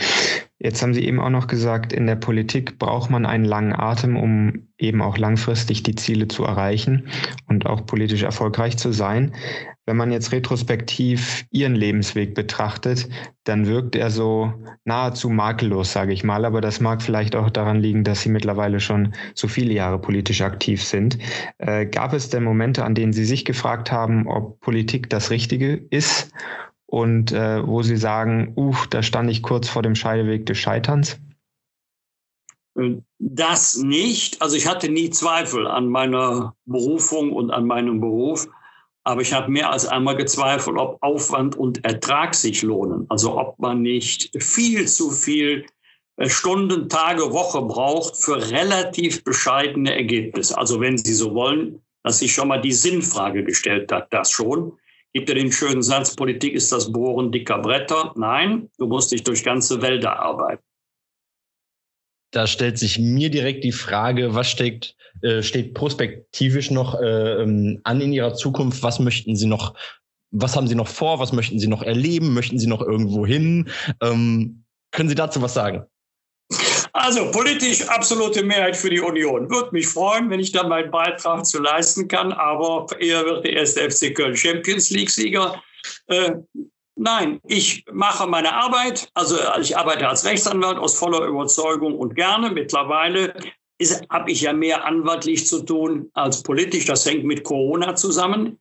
Jetzt 0.66 0.82
haben 0.82 0.94
Sie 0.94 1.04
eben 1.04 1.20
auch 1.20 1.30
noch 1.30 1.46
gesagt, 1.46 1.92
in 1.92 2.08
der 2.08 2.16
Politik 2.16 2.80
braucht 2.80 3.08
man 3.08 3.24
einen 3.24 3.44
langen 3.44 3.72
Atem, 3.72 4.16
um 4.16 4.66
eben 4.78 5.00
auch 5.00 5.16
langfristig 5.16 5.84
die 5.84 5.94
Ziele 5.94 6.26
zu 6.26 6.42
erreichen 6.42 7.06
und 7.46 7.66
auch 7.66 7.86
politisch 7.86 8.24
erfolgreich 8.24 8.76
zu 8.76 8.90
sein. 8.90 9.32
Wenn 9.84 9.96
man 9.96 10.10
jetzt 10.10 10.32
retrospektiv 10.32 11.44
Ihren 11.52 11.76
Lebensweg 11.76 12.34
betrachtet, 12.34 13.08
dann 13.44 13.68
wirkt 13.68 13.94
er 13.94 14.10
so 14.10 14.54
nahezu 14.84 15.30
makellos, 15.30 15.92
sage 15.92 16.12
ich 16.12 16.24
mal. 16.24 16.44
Aber 16.44 16.60
das 16.60 16.80
mag 16.80 17.00
vielleicht 17.00 17.36
auch 17.36 17.50
daran 17.50 17.80
liegen, 17.80 18.02
dass 18.02 18.22
Sie 18.22 18.28
mittlerweile 18.28 18.80
schon 18.80 19.14
so 19.36 19.46
viele 19.46 19.72
Jahre 19.72 20.00
politisch 20.00 20.40
aktiv 20.40 20.82
sind. 20.82 21.16
Äh, 21.58 21.86
gab 21.86 22.12
es 22.12 22.28
denn 22.28 22.42
Momente, 22.42 22.84
an 22.84 22.96
denen 22.96 23.12
Sie 23.12 23.24
sich 23.24 23.44
gefragt 23.44 23.92
haben, 23.92 24.26
ob 24.26 24.58
Politik 24.58 25.08
das 25.10 25.30
Richtige 25.30 25.74
ist? 25.90 26.32
Und 26.96 27.30
äh, 27.30 27.66
wo 27.66 27.82
Sie 27.82 27.98
sagen, 27.98 28.54
uff, 28.56 28.86
da 28.86 29.02
stand 29.02 29.30
ich 29.30 29.42
kurz 29.42 29.68
vor 29.68 29.82
dem 29.82 29.94
Scheideweg 29.94 30.46
des 30.46 30.56
Scheiterns? 30.56 31.20
Das 33.18 33.76
nicht. 33.76 34.40
Also 34.40 34.56
ich 34.56 34.66
hatte 34.66 34.88
nie 34.88 35.10
Zweifel 35.10 35.66
an 35.66 35.88
meiner 35.88 36.54
Berufung 36.64 37.34
und 37.34 37.50
an 37.50 37.66
meinem 37.66 38.00
Beruf. 38.00 38.48
Aber 39.04 39.20
ich 39.20 39.34
habe 39.34 39.50
mehr 39.50 39.70
als 39.70 39.86
einmal 39.86 40.16
gezweifelt, 40.16 40.78
ob 40.78 40.96
Aufwand 41.02 41.54
und 41.54 41.84
Ertrag 41.84 42.34
sich 42.34 42.62
lohnen. 42.62 43.04
Also 43.10 43.38
ob 43.38 43.58
man 43.58 43.82
nicht 43.82 44.30
viel 44.42 44.88
zu 44.88 45.10
viel 45.10 45.66
äh, 46.16 46.30
Stunden, 46.30 46.88
Tage, 46.88 47.30
Woche 47.30 47.60
braucht 47.60 48.16
für 48.16 48.50
relativ 48.50 49.22
bescheidene 49.22 49.94
Ergebnisse. 49.94 50.56
Also 50.56 50.80
wenn 50.80 50.96
Sie 50.96 51.12
so 51.12 51.34
wollen, 51.34 51.82
dass 52.02 52.20
sich 52.20 52.32
schon 52.32 52.48
mal 52.48 52.62
die 52.62 52.72
Sinnfrage 52.72 53.44
gestellt 53.44 53.92
hat, 53.92 54.10
das 54.14 54.30
schon 54.30 54.72
gibt 55.16 55.30
ja 55.30 55.34
den 55.34 55.50
schönen 55.50 55.82
Satz, 55.82 56.14
Politik 56.14 56.52
ist 56.52 56.70
das 56.72 56.92
Bohren 56.92 57.32
dicker 57.32 57.58
Bretter. 57.58 58.12
Nein, 58.16 58.68
du 58.76 58.86
musst 58.86 59.12
dich 59.12 59.24
durch 59.24 59.42
ganze 59.42 59.80
Wälder 59.80 60.18
arbeiten. 60.18 60.62
Da 62.32 62.46
stellt 62.46 62.78
sich 62.78 62.98
mir 62.98 63.30
direkt 63.30 63.64
die 63.64 63.72
Frage, 63.72 64.34
was 64.34 64.50
steckt, 64.50 64.94
äh, 65.22 65.42
steht 65.42 65.72
prospektivisch 65.72 66.70
noch 66.70 67.00
äh, 67.00 67.42
ähm, 67.42 67.80
an 67.84 68.02
in 68.02 68.12
Ihrer 68.12 68.34
Zukunft? 68.34 68.82
Was 68.82 68.98
möchten 68.98 69.36
Sie 69.36 69.46
noch, 69.46 69.74
was 70.32 70.54
haben 70.54 70.66
Sie 70.66 70.74
noch 70.74 70.88
vor? 70.88 71.18
Was 71.18 71.32
möchten 71.32 71.58
Sie 71.58 71.68
noch 71.68 71.82
erleben? 71.82 72.34
Möchten 72.34 72.58
Sie 72.58 72.66
noch 72.66 72.82
irgendwo 72.82 73.24
hin? 73.24 73.70
Ähm, 74.02 74.64
können 74.90 75.08
Sie 75.08 75.14
dazu 75.14 75.40
was 75.40 75.54
sagen? 75.54 75.86
Also 76.96 77.30
politisch 77.30 77.86
absolute 77.88 78.42
Mehrheit 78.42 78.74
für 78.74 78.88
die 78.88 79.00
Union. 79.00 79.50
Würde 79.50 79.68
mich 79.72 79.86
freuen, 79.86 80.30
wenn 80.30 80.40
ich 80.40 80.52
da 80.52 80.66
meinen 80.66 80.90
Beitrag 80.90 81.44
zu 81.44 81.60
leisten 81.60 82.08
kann, 82.08 82.32
aber 82.32 82.86
eher 82.98 83.22
wird 83.26 83.44
der 83.44 83.52
erste 83.52 83.90
FC 83.90 84.14
Köln 84.14 84.34
Champions 84.34 84.88
League-Sieger. 84.88 85.62
Äh, 86.06 86.32
nein, 86.94 87.38
ich 87.46 87.84
mache 87.92 88.26
meine 88.26 88.54
Arbeit. 88.54 89.10
Also 89.12 89.36
ich 89.60 89.76
arbeite 89.76 90.08
als 90.08 90.24
Rechtsanwalt 90.24 90.78
aus 90.78 90.98
voller 90.98 91.26
Überzeugung 91.26 91.98
und 91.98 92.14
gerne. 92.14 92.50
Mittlerweile 92.50 93.34
habe 94.08 94.30
ich 94.30 94.40
ja 94.40 94.54
mehr 94.54 94.86
anwaltlich 94.86 95.46
zu 95.46 95.66
tun 95.66 96.08
als 96.14 96.42
politisch. 96.42 96.86
Das 96.86 97.04
hängt 97.04 97.24
mit 97.24 97.44
Corona 97.44 97.94
zusammen. 97.94 98.58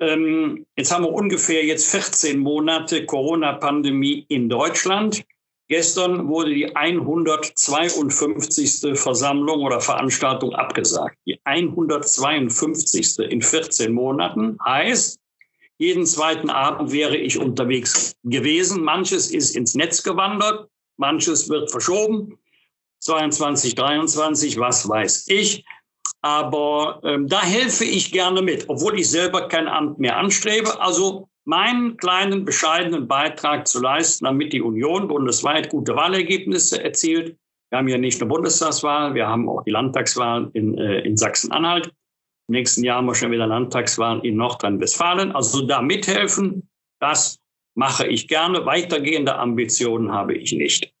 Ähm, 0.00 0.66
jetzt 0.76 0.92
haben 0.92 1.04
wir 1.04 1.14
ungefähr 1.14 1.64
jetzt 1.64 1.90
14 1.90 2.40
Monate 2.40 3.06
Corona-Pandemie 3.06 4.26
in 4.28 4.50
Deutschland. 4.50 5.24
Gestern 5.70 6.28
wurde 6.28 6.52
die 6.52 6.74
152. 6.74 8.98
Versammlung 8.98 9.60
oder 9.60 9.80
Veranstaltung 9.80 10.52
abgesagt. 10.52 11.16
Die 11.26 11.38
152. 11.44 13.20
in 13.20 13.40
14 13.40 13.92
Monaten 13.92 14.58
heißt, 14.64 15.20
jeden 15.78 16.06
zweiten 16.06 16.50
Abend 16.50 16.90
wäre 16.90 17.16
ich 17.16 17.38
unterwegs 17.38 18.16
gewesen. 18.24 18.82
Manches 18.82 19.30
ist 19.30 19.54
ins 19.54 19.76
Netz 19.76 20.02
gewandert, 20.02 20.68
manches 20.96 21.48
wird 21.48 21.70
verschoben. 21.70 22.36
22, 22.98 23.76
23, 23.76 24.58
was 24.58 24.88
weiß 24.88 25.26
ich. 25.28 25.64
Aber 26.20 27.00
ähm, 27.04 27.28
da 27.28 27.42
helfe 27.42 27.84
ich 27.84 28.10
gerne 28.10 28.42
mit, 28.42 28.68
obwohl 28.68 28.98
ich 28.98 29.08
selber 29.08 29.46
kein 29.46 29.68
Amt 29.68 30.00
mehr 30.00 30.16
anstrebe. 30.16 30.80
Also 30.80 31.29
meinen 31.44 31.96
kleinen, 31.96 32.44
bescheidenen 32.44 33.08
Beitrag 33.08 33.66
zu 33.66 33.80
leisten, 33.80 34.24
damit 34.24 34.52
die 34.52 34.62
Union 34.62 35.08
bundesweit 35.08 35.68
gute 35.68 35.96
Wahlergebnisse 35.96 36.82
erzielt. 36.82 37.36
Wir 37.70 37.78
haben 37.78 37.88
ja 37.88 37.98
nicht 37.98 38.20
nur 38.20 38.28
Bundestagswahl, 38.28 39.14
wir 39.14 39.28
haben 39.28 39.48
auch 39.48 39.62
die 39.64 39.70
Landtagswahl 39.70 40.50
in, 40.54 40.76
äh, 40.76 41.00
in 41.00 41.16
Sachsen-Anhalt. 41.16 41.86
Im 42.48 42.54
nächsten 42.54 42.82
Jahr 42.82 42.96
haben 42.96 43.06
wir 43.06 43.14
schon 43.14 43.30
wieder 43.30 43.46
Landtagswahlen 43.46 44.22
in 44.22 44.36
Nordrhein-Westfalen. 44.36 45.32
Also 45.32 45.66
da 45.66 45.80
mithelfen, 45.80 46.68
das 47.00 47.38
mache 47.76 48.08
ich 48.08 48.26
gerne. 48.26 48.66
Weitergehende 48.66 49.36
Ambitionen 49.36 50.10
habe 50.10 50.34
ich 50.34 50.52
nicht. 50.52 50.92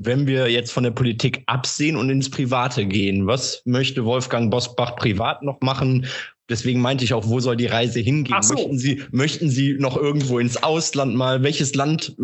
Wenn 0.00 0.28
wir 0.28 0.48
jetzt 0.48 0.70
von 0.70 0.84
der 0.84 0.92
Politik 0.92 1.42
absehen 1.46 1.96
und 1.96 2.08
ins 2.08 2.30
Private 2.30 2.86
gehen, 2.86 3.26
was 3.26 3.62
möchte 3.64 4.04
Wolfgang 4.04 4.52
Bosbach 4.52 4.94
privat 4.94 5.42
noch 5.42 5.60
machen? 5.60 6.06
Deswegen 6.48 6.80
meinte 6.80 7.04
ich 7.04 7.12
auch, 7.12 7.28
wo 7.28 7.40
soll 7.40 7.56
die 7.56 7.66
Reise 7.66 8.00
hingehen? 8.00 8.40
So. 8.40 8.54
Möchten 8.54 8.78
Sie, 8.78 9.02
möchten 9.10 9.50
Sie 9.50 9.76
noch 9.78 9.96
irgendwo 9.96 10.38
ins 10.38 10.62
Ausland 10.62 11.14
mal? 11.14 11.42
Welches 11.42 11.74
Land 11.74 12.16
äh, 12.18 12.22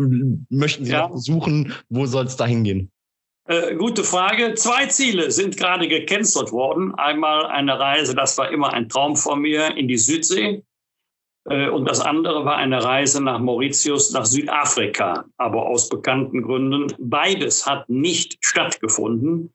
möchten 0.49 0.85
Sie 0.85 0.91
ja. 0.91 1.03
noch 1.03 1.11
besuchen? 1.11 1.73
Wo 1.89 2.05
soll 2.05 2.25
es 2.25 2.35
da 2.35 2.45
hingehen? 2.45 2.91
Äh, 3.47 3.75
gute 3.75 4.03
Frage. 4.03 4.55
Zwei 4.55 4.87
Ziele 4.87 5.29
sind 5.29 5.57
gerade 5.57 5.87
gecancelt 5.87 6.51
worden. 6.51 6.95
Einmal 6.95 7.45
eine 7.45 7.79
Reise, 7.79 8.15
das 8.15 8.37
war 8.39 8.49
immer 8.49 8.73
ein 8.73 8.89
Traum 8.89 9.15
von 9.15 9.41
mir, 9.41 9.77
in 9.77 9.87
die 9.87 9.97
Südsee. 9.97 10.63
Äh, 11.47 11.69
und 11.69 11.85
das 11.85 12.01
andere 12.01 12.43
war 12.45 12.57
eine 12.57 12.83
Reise 12.83 13.23
nach 13.23 13.39
Mauritius, 13.39 14.11
nach 14.11 14.25
Südafrika. 14.25 15.25
Aber 15.37 15.67
aus 15.67 15.89
bekannten 15.89 16.41
Gründen. 16.41 16.87
Beides 16.97 17.67
hat 17.67 17.87
nicht 17.87 18.37
stattgefunden. 18.41 19.53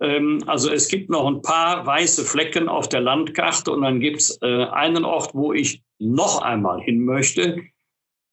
Ähm, 0.00 0.42
also 0.46 0.70
es 0.70 0.88
gibt 0.88 1.10
noch 1.10 1.26
ein 1.26 1.42
paar 1.42 1.86
weiße 1.86 2.24
Flecken 2.24 2.68
auf 2.68 2.88
der 2.88 3.00
Landkarte 3.00 3.72
und 3.72 3.82
dann 3.82 4.00
gibt 4.00 4.20
es 4.20 4.38
äh, 4.42 4.64
einen 4.64 5.04
Ort, 5.04 5.34
wo 5.34 5.52
ich 5.52 5.82
noch 5.98 6.42
einmal 6.42 6.80
hin 6.80 7.04
möchte. 7.04 7.62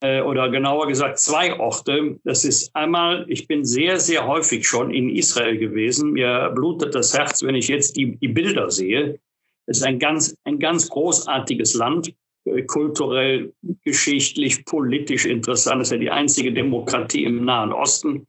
Äh, 0.01 0.21
oder 0.21 0.49
genauer 0.49 0.88
gesagt 0.88 1.19
zwei 1.19 1.58
Orte. 1.60 2.19
Das 2.23 2.43
ist 2.43 2.75
einmal, 2.75 3.25
ich 3.30 3.47
bin 3.47 3.65
sehr, 3.65 3.99
sehr 3.99 4.28
häufig 4.28 4.67
schon 4.67 4.93
in 4.93 5.10
Israel 5.10 5.58
gewesen. 5.58 6.12
Mir 6.12 6.51
blutet 6.54 6.93
das 6.93 7.17
Herz, 7.17 7.41
wenn 7.43 7.56
ich 7.56 7.67
jetzt 7.67 7.95
die, 7.95 8.17
die 8.17 8.28
Bilder 8.28 8.69
sehe. 8.69 9.19
Es 9.65 9.78
ist 9.78 9.84
ein 9.84 9.97
ganz, 9.97 10.36
ein 10.43 10.60
ganz 10.60 10.89
großartiges 10.89 11.73
Land, 11.73 12.13
äh, 12.45 12.62
kulturell, 12.63 13.54
geschichtlich, 13.84 14.65
politisch 14.65 15.25
interessant. 15.25 15.82
Es 15.82 15.88
ist 15.88 15.93
ja 15.93 15.97
die 15.97 16.12
einzige 16.12 16.54
Demokratie 16.54 17.23
im 17.23 17.45
Nahen 17.45 17.73
Osten. 17.73 18.28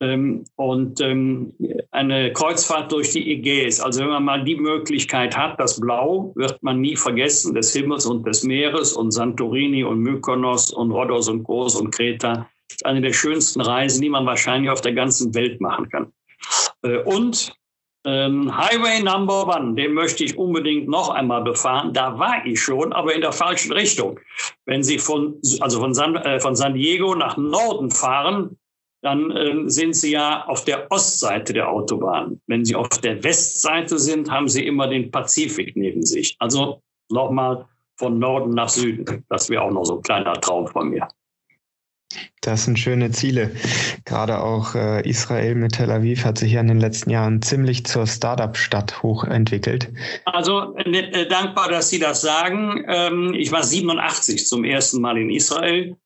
Ähm, 0.00 0.44
und 0.56 1.00
ähm, 1.00 1.52
eine 1.90 2.32
Kreuzfahrt 2.32 2.90
durch 2.90 3.10
die 3.10 3.32
Ägäis. 3.32 3.80
Also 3.80 4.00
wenn 4.00 4.08
man 4.08 4.24
mal 4.24 4.44
die 4.44 4.56
Möglichkeit 4.56 5.36
hat, 5.36 5.60
das 5.60 5.78
Blau 5.78 6.32
wird 6.36 6.62
man 6.62 6.80
nie 6.80 6.96
vergessen, 6.96 7.54
des 7.54 7.72
Himmels 7.72 8.06
und 8.06 8.26
des 8.26 8.42
Meeres 8.42 8.94
und 8.94 9.10
Santorini 9.12 9.84
und 9.84 10.00
Mykonos 10.00 10.72
und 10.72 10.90
Rhodos 10.90 11.28
und 11.28 11.44
Kos 11.44 11.76
und 11.76 11.94
Kreta. 11.94 12.48
Eine 12.84 13.00
der 13.00 13.12
schönsten 13.12 13.60
Reisen, 13.60 14.00
die 14.00 14.08
man 14.08 14.26
wahrscheinlich 14.26 14.70
auf 14.70 14.80
der 14.80 14.94
ganzen 14.94 15.34
Welt 15.34 15.60
machen 15.60 15.88
kann. 15.90 16.12
Äh, 16.82 16.98
und 16.98 17.52
ähm, 18.06 18.56
Highway 18.56 19.02
Number 19.02 19.46
One, 19.46 19.74
den 19.74 19.92
möchte 19.92 20.24
ich 20.24 20.38
unbedingt 20.38 20.88
noch 20.88 21.10
einmal 21.10 21.42
befahren. 21.42 21.92
Da 21.92 22.18
war 22.18 22.46
ich 22.46 22.62
schon, 22.62 22.94
aber 22.94 23.14
in 23.14 23.20
der 23.20 23.32
falschen 23.32 23.72
Richtung. 23.72 24.18
Wenn 24.64 24.82
Sie 24.82 24.98
von, 24.98 25.38
also 25.60 25.80
von 25.80 25.92
San, 25.92 26.16
äh, 26.16 26.40
von 26.40 26.56
San 26.56 26.72
Diego 26.72 27.14
nach 27.14 27.36
Norden 27.36 27.90
fahren, 27.90 28.56
dann 29.02 29.30
äh, 29.30 29.68
sind 29.70 29.96
Sie 29.96 30.12
ja 30.12 30.44
auf 30.46 30.64
der 30.64 30.90
Ostseite 30.90 31.52
der 31.52 31.70
Autobahn. 31.70 32.40
Wenn 32.46 32.64
Sie 32.64 32.74
auf 32.74 32.88
der 32.88 33.22
Westseite 33.24 33.98
sind, 33.98 34.30
haben 34.30 34.48
Sie 34.48 34.66
immer 34.66 34.88
den 34.88 35.10
Pazifik 35.10 35.76
neben 35.76 36.04
sich. 36.04 36.36
Also 36.38 36.82
nochmal 37.08 37.66
von 37.96 38.18
Norden 38.18 38.50
nach 38.50 38.68
Süden. 38.68 39.24
Das 39.28 39.48
wäre 39.48 39.62
auch 39.62 39.70
noch 39.70 39.84
so 39.84 39.96
ein 39.96 40.02
kleiner 40.02 40.34
Traum 40.34 40.66
von 40.66 40.90
mir. 40.90 41.08
Das 42.40 42.64
sind 42.64 42.78
schöne 42.78 43.10
Ziele. 43.12 43.54
Gerade 44.04 44.40
auch 44.40 44.74
äh, 44.74 45.08
Israel 45.08 45.54
mit 45.54 45.72
Tel 45.72 45.90
Aviv 45.90 46.24
hat 46.24 46.38
sich 46.38 46.52
ja 46.52 46.60
in 46.60 46.68
den 46.68 46.80
letzten 46.80 47.10
Jahren 47.10 47.42
ziemlich 47.42 47.86
zur 47.86 48.06
Startup-Stadt 48.06 49.02
hochentwickelt. 49.02 49.92
Also 50.24 50.74
äh, 50.76 50.90
äh 50.90 51.28
dankbar, 51.28 51.68
dass 51.68 51.90
Sie 51.90 51.98
das 51.98 52.22
sagen. 52.22 52.84
Ähm, 52.88 53.34
ich 53.34 53.52
war 53.52 53.62
87 53.62 54.46
zum 54.46 54.64
ersten 54.64 55.00
Mal 55.00 55.18
in 55.18 55.30
Israel 55.30 55.96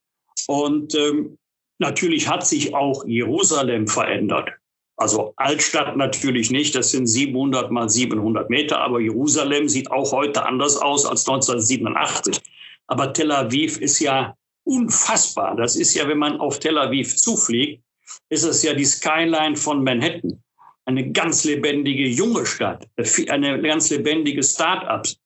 und 0.49 0.95
ähm, 0.95 1.39
natürlich 1.85 2.29
hat 2.29 2.47
sich 2.47 2.75
auch 2.75 3.05
Jerusalem 3.05 3.87
verändert. 3.87 4.49
Also 4.97 5.35
Altstadt 5.37 5.97
natürlich 5.97 6.51
nicht, 6.51 6.75
das 6.75 6.93
sind 6.93 7.07
700 7.07 7.71
mal 7.71 7.89
700 7.89 8.49
Meter, 8.49 8.81
aber 8.81 9.01
Jerusalem 9.01 9.69
sieht 9.69 9.91
auch 9.91 10.13
heute 10.13 10.47
anders 10.47 10.77
aus 10.77 11.05
als 11.05 11.29
1987. 11.29 12.41
Aber 12.87 13.13
Tel 13.13 13.33
Aviv 13.33 13.79
ist 13.79 14.01
ja 14.01 14.35
unfassbar. 14.65 15.57
Das 15.57 15.77
ist 15.77 15.95
ja, 15.95 16.09
wenn 16.09 16.19
man 16.19 16.41
auf 16.41 16.59
Tel 16.59 16.79
Aviv 16.79 17.17
zufliegt, 17.17 17.83
ist 18.31 18.45
es 18.45 18.63
ja 18.63 18.73
die 18.73 18.85
Skyline 18.85 19.57
von 19.57 19.85
Manhattan. 19.85 20.43
Eine 20.87 21.11
ganz 21.13 21.45
lebendige 21.45 22.07
junge 22.07 22.47
Stadt, 22.47 22.87
eine 23.29 23.61
ganz 23.63 23.91
lebendige 23.91 24.43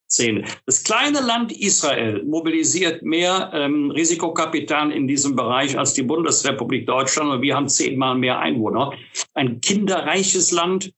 Start-up-Szene. 0.09 0.43
Das 0.65 0.83
kleine 0.83 1.21
Land 1.21 1.51
Israel 1.51 2.23
mobilisiert 2.23 3.03
mehr 3.03 3.51
ähm, 3.53 3.91
Risikokapital 3.91 4.91
in 4.91 5.07
diesem 5.07 5.35
Bereich 5.35 5.77
als 5.77 5.93
die 5.93 6.03
Bundesrepublik 6.03 6.87
Deutschland 6.87 7.31
und 7.31 7.41
wir 7.41 7.55
haben 7.55 7.69
zehnmal 7.69 8.15
mehr 8.15 8.39
Einwohner. 8.39 8.93
Ein 9.33 9.61
kinderreiches 9.61 10.51
Land. 10.51 10.91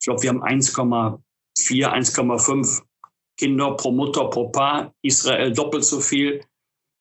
Ich 0.00 0.04
glaube, 0.04 0.22
wir 0.22 0.30
haben 0.30 0.42
1,4, 0.42 1.18
1,5 1.56 2.82
Kinder 3.38 3.76
pro 3.76 3.92
Mutter 3.92 4.28
pro 4.28 4.48
Paar. 4.48 4.92
Israel 5.02 5.52
doppelt 5.52 5.84
so 5.84 6.00
viel. 6.00 6.42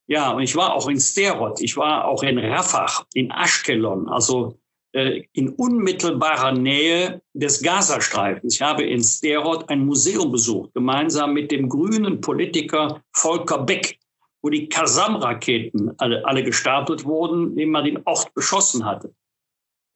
Ja, 0.07 0.31
und 0.31 0.43
ich 0.43 0.55
war 0.55 0.73
auch 0.73 0.87
in 0.87 0.99
Sterot, 0.99 1.59
ich 1.61 1.77
war 1.77 2.05
auch 2.05 2.21
in 2.21 2.37
Rafah, 2.37 3.05
in 3.15 3.31
Ashkelon, 3.31 4.07
also 4.07 4.59
in 4.95 5.49
unmittelbarer 5.49 6.53
Nähe 6.53 7.21
des 7.33 7.61
Gazastreifens. 7.61 8.55
Ich 8.55 8.61
habe 8.61 8.83
in 8.83 9.03
Sterot 9.03 9.69
ein 9.69 9.85
Museum 9.85 10.31
besucht, 10.31 10.73
gemeinsam 10.73 11.33
mit 11.33 11.51
dem 11.51 11.67
grünen 11.67 12.21
Politiker 12.21 13.01
Volker 13.11 13.59
Beck, 13.59 13.99
wo 14.41 14.49
die 14.49 14.69
Kasam-Raketen 14.69 15.91
alle, 15.97 16.25
alle 16.25 16.43
gestartet 16.43 17.03
wurden, 17.03 17.51
indem 17.51 17.71
man 17.71 17.83
den 17.83 18.01
Ort 18.05 18.33
beschossen 18.33 18.85
hatte. 18.85 19.13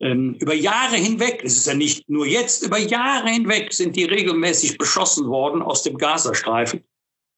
Ähm, 0.01 0.35
über 0.39 0.53
Jahre 0.53 0.97
hinweg, 0.97 1.43
es 1.45 1.55
ist 1.55 1.67
ja 1.67 1.75
nicht 1.75 2.09
nur 2.09 2.25
jetzt, 2.25 2.65
über 2.65 2.77
Jahre 2.77 3.29
hinweg 3.29 3.71
sind 3.73 3.95
die 3.95 4.05
regelmäßig 4.05 4.77
beschossen 4.77 5.27
worden 5.27 5.61
aus 5.61 5.83
dem 5.83 5.97
Gazastreifen. 5.97 6.83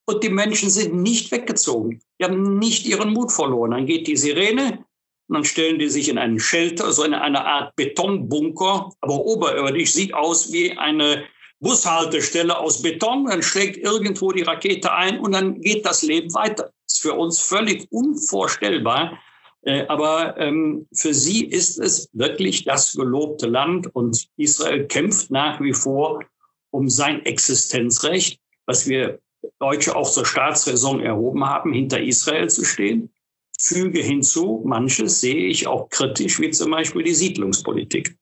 Und 0.07 0.23
die 0.23 0.29
Menschen 0.29 0.71
sind 0.71 0.95
nicht 0.95 1.31
weggezogen. 1.31 2.01
Die 2.19 2.25
haben 2.25 2.57
nicht 2.57 2.87
ihren 2.87 3.13
Mut 3.13 3.31
verloren. 3.31 3.71
Dann 3.71 3.85
geht 3.85 4.07
die 4.07 4.17
Sirene 4.17 4.83
und 5.31 5.35
dann 5.35 5.45
stellen 5.45 5.79
die 5.79 5.87
sich 5.87 6.09
in 6.09 6.17
einen 6.17 6.41
Shelter, 6.41 6.91
so 6.91 7.05
in 7.05 7.13
eine 7.13 7.45
Art 7.45 7.73
Betonbunker, 7.77 8.89
aber 8.99 9.15
oberirdisch 9.25 9.93
sieht 9.93 10.13
aus 10.13 10.51
wie 10.51 10.77
eine 10.77 11.23
Bushaltestelle 11.61 12.57
aus 12.57 12.81
Beton. 12.81 13.27
Dann 13.27 13.41
schlägt 13.41 13.77
irgendwo 13.77 14.33
die 14.33 14.41
Rakete 14.41 14.91
ein 14.91 15.21
und 15.21 15.31
dann 15.31 15.61
geht 15.61 15.85
das 15.85 16.03
Leben 16.03 16.33
weiter. 16.33 16.71
Ist 16.85 17.01
für 17.01 17.13
uns 17.13 17.39
völlig 17.39 17.87
unvorstellbar. 17.91 19.17
Äh, 19.61 19.85
aber 19.87 20.37
ähm, 20.37 20.85
für 20.93 21.13
sie 21.13 21.45
ist 21.45 21.79
es 21.79 22.09
wirklich 22.11 22.65
das 22.65 22.91
gelobte 22.91 23.47
Land 23.47 23.87
und 23.95 24.27
Israel 24.35 24.85
kämpft 24.87 25.31
nach 25.31 25.61
wie 25.61 25.73
vor 25.73 26.25
um 26.71 26.89
sein 26.89 27.25
Existenzrecht, 27.25 28.37
was 28.65 28.85
wir 28.85 29.21
Deutsche 29.59 29.95
auch 29.95 30.11
zur 30.11 30.25
Staatsräson 30.25 30.99
erhoben 30.99 31.45
haben, 31.45 31.71
hinter 31.71 32.01
Israel 32.01 32.49
zu 32.49 32.65
stehen. 32.65 33.13
Füge 33.61 33.99
hinzu, 33.99 34.61
manches 34.65 35.21
sehe 35.21 35.47
ich 35.47 35.67
auch 35.67 35.89
kritisch, 35.89 36.39
wie 36.39 36.49
zum 36.49 36.71
Beispiel 36.71 37.03
die 37.03 37.13
Siedlungspolitik. 37.13 38.17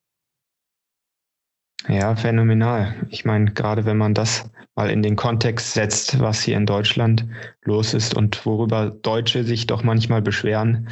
Ja, 1.88 2.16
phänomenal. 2.16 3.08
Ich 3.10 3.24
meine, 3.24 3.54
gerade 3.54 3.86
wenn 3.86 3.98
man 3.98 4.14
das 4.14 4.50
mal 4.76 4.90
in 4.90 5.02
den 5.02 5.16
Kontext 5.16 5.74
setzt, 5.74 6.20
was 6.20 6.42
hier 6.42 6.58
in 6.58 6.66
Deutschland 6.66 7.26
los 7.64 7.94
ist 7.94 8.16
und 8.16 8.46
worüber 8.46 8.90
Deutsche 8.90 9.44
sich 9.44 9.66
doch 9.66 9.84
manchmal 9.84 10.22
beschweren, 10.22 10.90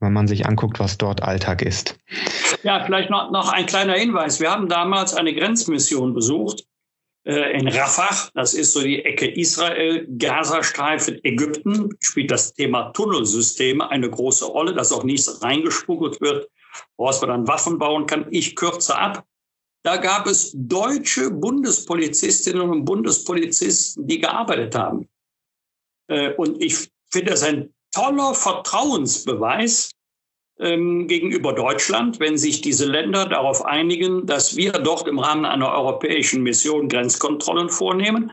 wenn 0.00 0.12
man 0.12 0.26
sich 0.26 0.46
anguckt, 0.46 0.80
was 0.80 0.98
dort 0.98 1.22
Alltag 1.22 1.62
ist. 1.62 1.96
Ja, 2.64 2.84
vielleicht 2.84 3.10
noch, 3.10 3.30
noch 3.30 3.52
ein 3.52 3.66
kleiner 3.66 3.94
Hinweis. 3.94 4.40
Wir 4.40 4.50
haben 4.50 4.68
damals 4.68 5.14
eine 5.14 5.34
Grenzmission 5.34 6.14
besucht 6.14 6.64
in 7.24 7.68
Rafah, 7.68 8.30
das 8.34 8.52
ist 8.52 8.72
so 8.72 8.82
die 8.82 9.02
Ecke 9.04 9.30
Israel, 9.30 10.06
Gazastreifen, 10.18 11.18
Ägypten, 11.24 11.88
spielt 12.00 12.30
das 12.30 12.52
Thema 12.52 12.90
Tunnelsysteme 12.92 13.90
eine 13.90 14.10
große 14.10 14.44
Rolle, 14.44 14.74
dass 14.74 14.92
auch 14.92 15.04
nichts 15.04 15.42
reingespuggelt 15.42 16.20
wird, 16.20 16.50
woraus 16.98 17.20
man 17.22 17.30
dann 17.30 17.48
Waffen 17.48 17.78
bauen 17.78 18.06
kann. 18.06 18.26
Ich 18.30 18.54
kürze 18.54 18.96
ab. 18.96 19.24
Da 19.84 19.96
gab 19.96 20.26
es 20.26 20.52
deutsche 20.54 21.30
Bundespolizistinnen 21.30 22.68
und 22.68 22.84
Bundespolizisten, 22.84 24.06
die 24.06 24.18
gearbeitet 24.18 24.74
haben. 24.74 25.08
Äh, 26.08 26.34
und 26.34 26.62
ich 26.62 26.90
finde 27.10 27.32
das 27.32 27.42
ein 27.42 27.72
toller 27.92 28.34
Vertrauensbeweis, 28.34 29.93
gegenüber 30.56 31.52
Deutschland, 31.52 32.20
wenn 32.20 32.38
sich 32.38 32.60
diese 32.60 32.86
Länder 32.86 33.26
darauf 33.26 33.64
einigen, 33.64 34.24
dass 34.26 34.56
wir 34.56 34.72
dort 34.72 35.08
im 35.08 35.18
Rahmen 35.18 35.44
einer 35.44 35.72
europäischen 35.72 36.42
Mission 36.42 36.88
Grenzkontrollen 36.88 37.70
vornehmen. 37.70 38.32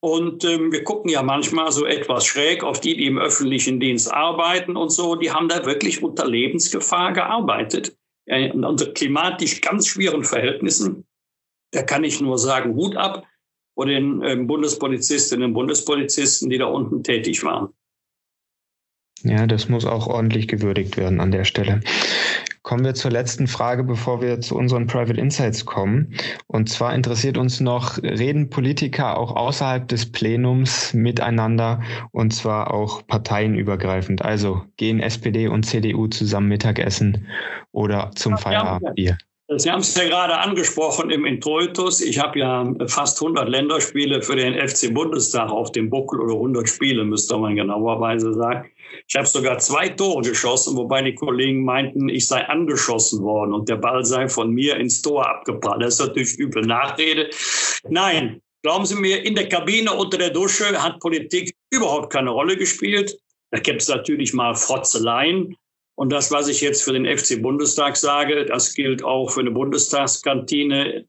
Und 0.00 0.44
ähm, 0.44 0.70
wir 0.70 0.84
gucken 0.84 1.10
ja 1.10 1.22
manchmal 1.22 1.72
so 1.72 1.86
etwas 1.86 2.26
schräg 2.26 2.62
auf 2.62 2.80
die, 2.80 2.94
die 2.94 3.06
im 3.06 3.16
öffentlichen 3.16 3.80
Dienst 3.80 4.12
arbeiten 4.12 4.76
und 4.76 4.90
so. 4.90 5.14
Die 5.14 5.30
haben 5.30 5.48
da 5.48 5.64
wirklich 5.64 6.02
unter 6.02 6.26
Lebensgefahr 6.26 7.14
gearbeitet, 7.14 7.96
ja, 8.26 8.52
unter 8.52 8.92
klimatisch 8.92 9.62
ganz 9.62 9.88
schweren 9.88 10.22
Verhältnissen. 10.22 11.06
Da 11.70 11.82
kann 11.82 12.04
ich 12.04 12.20
nur 12.20 12.36
sagen, 12.36 12.74
Hut 12.74 12.96
ab 12.96 13.26
vor 13.74 13.86
den 13.86 14.22
ähm, 14.22 14.46
Bundespolizistinnen 14.46 15.48
und 15.48 15.54
Bundespolizisten, 15.54 16.50
die 16.50 16.58
da 16.58 16.66
unten 16.66 17.02
tätig 17.02 17.42
waren. 17.42 17.72
Ja, 19.24 19.46
das 19.46 19.70
muss 19.70 19.86
auch 19.86 20.06
ordentlich 20.06 20.48
gewürdigt 20.48 20.98
werden 20.98 21.18
an 21.18 21.30
der 21.30 21.44
Stelle. 21.44 21.80
Kommen 22.62 22.84
wir 22.84 22.94
zur 22.94 23.10
letzten 23.10 23.46
Frage, 23.46 23.82
bevor 23.82 24.20
wir 24.20 24.40
zu 24.40 24.54
unseren 24.56 24.86
Private 24.86 25.18
Insights 25.18 25.64
kommen. 25.64 26.14
Und 26.46 26.68
zwar 26.68 26.94
interessiert 26.94 27.38
uns 27.38 27.58
noch, 27.60 28.02
reden 28.02 28.50
Politiker 28.50 29.18
auch 29.18 29.34
außerhalb 29.34 29.88
des 29.88 30.12
Plenums 30.12 30.92
miteinander 30.92 31.82
und 32.12 32.34
zwar 32.34 32.72
auch 32.72 33.06
parteienübergreifend? 33.06 34.22
Also 34.22 34.62
gehen 34.76 35.00
SPD 35.00 35.48
und 35.48 35.64
CDU 35.64 36.06
zusammen 36.06 36.48
Mittagessen 36.48 37.26
oder 37.72 38.10
zum 38.14 38.36
Feierabendbier? 38.36 39.16
Sie 39.56 39.70
haben 39.70 39.80
es 39.80 39.94
ja 39.94 40.04
gerade 40.04 40.38
angesprochen 40.38 41.10
im 41.10 41.26
Introitus. 41.26 42.00
Ich 42.00 42.18
habe 42.18 42.38
ja 42.38 42.66
fast 42.86 43.20
100 43.20 43.46
Länderspiele 43.46 44.22
für 44.22 44.36
den 44.36 44.54
FC 44.54 44.92
Bundestag 44.92 45.50
auf 45.50 45.70
dem 45.72 45.90
Buckel 45.90 46.20
oder 46.20 46.32
100 46.32 46.66
Spiele, 46.66 47.04
müsste 47.04 47.36
man 47.36 47.54
genauerweise 47.54 48.32
sagen. 48.32 48.70
Ich 49.06 49.14
habe 49.16 49.26
sogar 49.26 49.58
zwei 49.58 49.88
Tore 49.88 50.22
geschossen, 50.22 50.76
wobei 50.76 51.02
die 51.02 51.14
Kollegen 51.14 51.64
meinten, 51.64 52.08
ich 52.08 52.26
sei 52.26 52.46
angeschossen 52.46 53.22
worden 53.22 53.52
und 53.52 53.68
der 53.68 53.76
Ball 53.76 54.04
sei 54.04 54.28
von 54.28 54.50
mir 54.50 54.76
ins 54.76 55.02
Tor 55.02 55.28
abgeprallt. 55.28 55.82
Das 55.82 55.94
ist 55.94 56.06
natürlich 56.06 56.38
übel 56.38 56.62
Nachrede. 56.62 57.30
Nein, 57.88 58.40
glauben 58.62 58.86
Sie 58.86 58.96
mir, 58.96 59.24
in 59.24 59.34
der 59.34 59.48
Kabine 59.48 59.92
unter 59.92 60.18
der 60.18 60.30
Dusche 60.30 60.82
hat 60.82 61.00
Politik 61.00 61.54
überhaupt 61.70 62.12
keine 62.12 62.30
Rolle 62.30 62.56
gespielt. 62.56 63.18
Da 63.50 63.60
gibt 63.60 63.82
es 63.82 63.88
natürlich 63.88 64.32
mal 64.32 64.54
Frotzeleien. 64.54 65.56
Und 65.96 66.10
das, 66.10 66.32
was 66.32 66.48
ich 66.48 66.60
jetzt 66.60 66.82
für 66.82 66.92
den 66.92 67.06
FC 67.06 67.40
Bundestag 67.40 67.96
sage, 67.96 68.44
das 68.46 68.74
gilt 68.74 69.04
auch 69.04 69.30
für 69.30 69.40
eine 69.40 69.52
Bundestagskantine. 69.52 71.06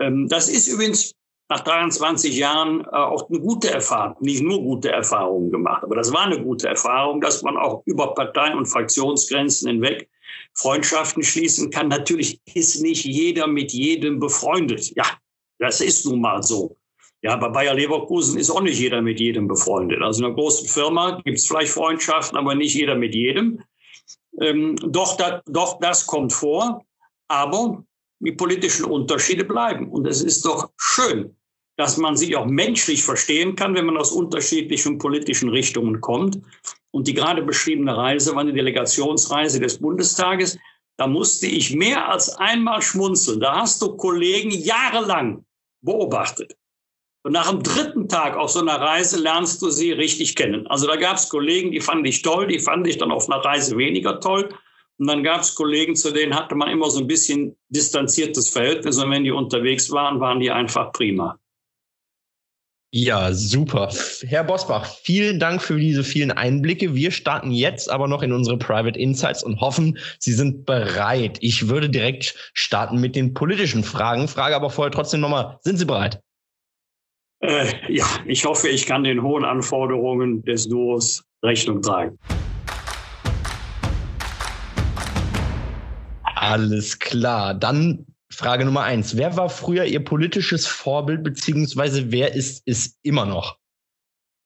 Ähm, 0.00 0.28
das 0.28 0.48
ist 0.48 0.66
übrigens 0.66 1.14
nach 1.48 1.60
23 1.60 2.36
Jahren 2.36 2.80
äh, 2.80 2.96
auch 2.96 3.28
eine 3.28 3.40
gute 3.40 3.70
Erfahrung, 3.70 4.16
nicht 4.20 4.42
nur 4.42 4.62
gute 4.62 4.90
Erfahrungen 4.90 5.50
gemacht, 5.50 5.82
aber 5.82 5.96
das 5.96 6.12
war 6.12 6.22
eine 6.22 6.42
gute 6.42 6.68
Erfahrung, 6.68 7.20
dass 7.20 7.42
man 7.42 7.56
auch 7.56 7.82
über 7.86 8.14
Partei- 8.14 8.54
und 8.54 8.66
Fraktionsgrenzen 8.66 9.68
hinweg 9.68 10.08
Freundschaften 10.54 11.22
schließen 11.22 11.70
kann. 11.70 11.88
Natürlich 11.88 12.40
ist 12.54 12.82
nicht 12.82 13.04
jeder 13.04 13.46
mit 13.46 13.72
jedem 13.72 14.20
befreundet. 14.20 14.94
Ja, 14.96 15.04
das 15.58 15.80
ist 15.80 16.06
nun 16.06 16.20
mal 16.20 16.42
so. 16.42 16.76
Ja, 17.22 17.36
bei 17.36 17.48
Bayer 17.48 17.74
Leverkusen 17.74 18.38
ist 18.38 18.50
auch 18.50 18.60
nicht 18.60 18.78
jeder 18.78 19.00
mit 19.00 19.18
jedem 19.18 19.48
befreundet. 19.48 20.02
Also 20.02 20.20
in 20.20 20.26
einer 20.26 20.34
großen 20.34 20.68
Firma 20.68 21.22
gibt 21.24 21.38
es 21.38 21.46
vielleicht 21.46 21.72
Freundschaften, 21.72 22.36
aber 22.36 22.54
nicht 22.54 22.74
jeder 22.74 22.94
mit 22.94 23.14
jedem. 23.14 23.62
Ähm, 24.40 24.76
doch, 24.76 25.16
da, 25.16 25.42
doch, 25.46 25.78
das 25.80 26.06
kommt 26.06 26.32
vor. 26.32 26.84
Aber 27.28 27.84
die 28.20 28.32
politischen 28.32 28.84
Unterschiede 28.84 29.44
bleiben. 29.44 29.88
Und 29.90 30.06
es 30.06 30.22
ist 30.22 30.44
doch 30.44 30.70
schön, 30.76 31.36
dass 31.76 31.96
man 31.96 32.16
sich 32.16 32.36
auch 32.36 32.46
menschlich 32.46 33.02
verstehen 33.02 33.56
kann, 33.56 33.74
wenn 33.74 33.86
man 33.86 33.96
aus 33.96 34.12
unterschiedlichen 34.12 34.98
politischen 34.98 35.48
Richtungen 35.48 36.00
kommt. 36.00 36.38
Und 36.92 37.08
die 37.08 37.14
gerade 37.14 37.42
beschriebene 37.42 37.96
Reise 37.96 38.34
war 38.34 38.42
eine 38.42 38.52
Delegationsreise 38.52 39.58
des 39.60 39.78
Bundestages. 39.78 40.58
Da 40.96 41.08
musste 41.08 41.46
ich 41.46 41.74
mehr 41.74 42.08
als 42.08 42.28
einmal 42.36 42.80
schmunzeln. 42.80 43.40
Da 43.40 43.56
hast 43.56 43.82
du 43.82 43.96
Kollegen 43.96 44.50
jahrelang 44.50 45.44
beobachtet. 45.82 46.56
Und 47.24 47.32
nach 47.32 47.50
dem 47.50 47.62
dritten 47.62 48.08
Tag 48.08 48.36
auf 48.36 48.50
so 48.50 48.60
einer 48.60 48.78
Reise 48.78 49.18
lernst 49.18 49.60
du 49.62 49.70
sie 49.70 49.92
richtig 49.92 50.36
kennen. 50.36 50.66
Also 50.66 50.86
da 50.86 50.96
gab 50.96 51.16
es 51.16 51.28
Kollegen, 51.30 51.72
die 51.72 51.80
fand 51.80 52.06
ich 52.06 52.22
toll, 52.22 52.46
die 52.46 52.58
fand 52.58 52.86
ich 52.86 52.98
dann 52.98 53.10
auf 53.10 53.28
einer 53.28 53.42
Reise 53.42 53.76
weniger 53.78 54.20
toll. 54.20 54.50
Und 54.98 55.08
dann 55.08 55.24
gab 55.24 55.40
es 55.40 55.54
Kollegen, 55.54 55.96
zu 55.96 56.12
denen 56.12 56.34
hatte 56.34 56.54
man 56.54 56.70
immer 56.70 56.88
so 56.90 57.00
ein 57.00 57.06
bisschen 57.06 57.56
distanziertes 57.68 58.48
Verhältnis. 58.48 58.98
Und 58.98 59.10
wenn 59.10 59.24
die 59.24 59.32
unterwegs 59.32 59.90
waren, 59.90 60.20
waren 60.20 60.40
die 60.40 60.50
einfach 60.50 60.92
prima. 60.92 61.38
Ja, 62.96 63.32
super. 63.32 63.92
Herr 64.20 64.44
Bosbach, 64.44 64.86
vielen 65.02 65.40
Dank 65.40 65.60
für 65.60 65.76
diese 65.76 66.04
vielen 66.04 66.30
Einblicke. 66.30 66.94
Wir 66.94 67.10
starten 67.10 67.50
jetzt 67.50 67.90
aber 67.90 68.06
noch 68.06 68.22
in 68.22 68.32
unsere 68.32 68.56
Private 68.56 68.96
Insights 68.96 69.42
und 69.42 69.60
hoffen, 69.60 69.98
Sie 70.20 70.32
sind 70.32 70.64
bereit. 70.64 71.38
Ich 71.40 71.68
würde 71.68 71.90
direkt 71.90 72.36
starten 72.54 73.00
mit 73.00 73.16
den 73.16 73.34
politischen 73.34 73.82
Fragen, 73.82 74.28
frage 74.28 74.54
aber 74.54 74.70
vorher 74.70 74.92
trotzdem 74.92 75.22
nochmal, 75.22 75.58
sind 75.62 75.78
Sie 75.78 75.86
bereit? 75.86 76.20
Äh, 77.40 77.72
ja, 77.88 78.06
ich 78.26 78.44
hoffe, 78.44 78.68
ich 78.68 78.86
kann 78.86 79.02
den 79.02 79.22
hohen 79.22 79.44
Anforderungen 79.44 80.44
des 80.44 80.68
Duos 80.68 81.24
Rechnung 81.42 81.82
tragen. 81.82 82.16
Alles 86.44 86.98
klar. 86.98 87.54
Dann 87.54 88.04
Frage 88.30 88.66
Nummer 88.66 88.82
eins. 88.82 89.16
Wer 89.16 89.36
war 89.36 89.48
früher 89.48 89.84
Ihr 89.84 90.04
politisches 90.04 90.66
Vorbild, 90.66 91.24
beziehungsweise 91.24 92.12
wer 92.12 92.34
ist 92.34 92.62
es 92.66 92.98
immer 93.02 93.24
noch? 93.24 93.56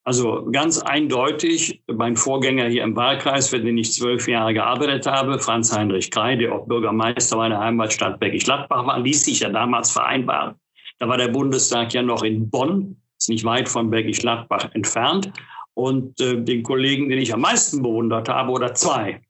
Also 0.04 0.48
ganz 0.52 0.80
eindeutig 0.80 1.82
mein 1.88 2.16
Vorgänger 2.16 2.68
hier 2.68 2.84
im 2.84 2.94
Wahlkreis, 2.94 3.48
für 3.48 3.60
den 3.60 3.76
ich 3.76 3.92
zwölf 3.92 4.28
Jahre 4.28 4.54
gearbeitet 4.54 5.06
habe, 5.06 5.38
Franz 5.40 5.76
Heinrich 5.76 6.10
Krei, 6.10 6.36
der 6.36 6.52
auch 6.52 6.66
Bürgermeister 6.66 7.36
meiner 7.36 7.58
Heimatstadt 7.58 8.20
Bergisch 8.20 8.44
Gladbach 8.44 8.86
war, 8.86 9.00
ließ 9.00 9.24
sich 9.24 9.40
ja 9.40 9.50
damals 9.50 9.90
vereinbaren. 9.90 10.54
Da 11.00 11.08
war 11.08 11.16
der 11.16 11.28
Bundestag 11.28 11.92
ja 11.94 12.02
noch 12.02 12.22
in 12.22 12.48
Bonn, 12.48 12.96
ist 13.18 13.28
nicht 13.28 13.44
weit 13.44 13.68
von 13.68 13.90
Bergisch 13.90 14.20
Gladbach 14.20 14.70
entfernt. 14.72 15.32
Und 15.74 16.20
äh, 16.20 16.40
den 16.42 16.62
Kollegen, 16.62 17.08
den 17.08 17.18
ich 17.18 17.34
am 17.34 17.40
meisten 17.40 17.82
bewundert 17.82 18.28
habe, 18.28 18.50
oder 18.50 18.72
zwei, 18.74 19.20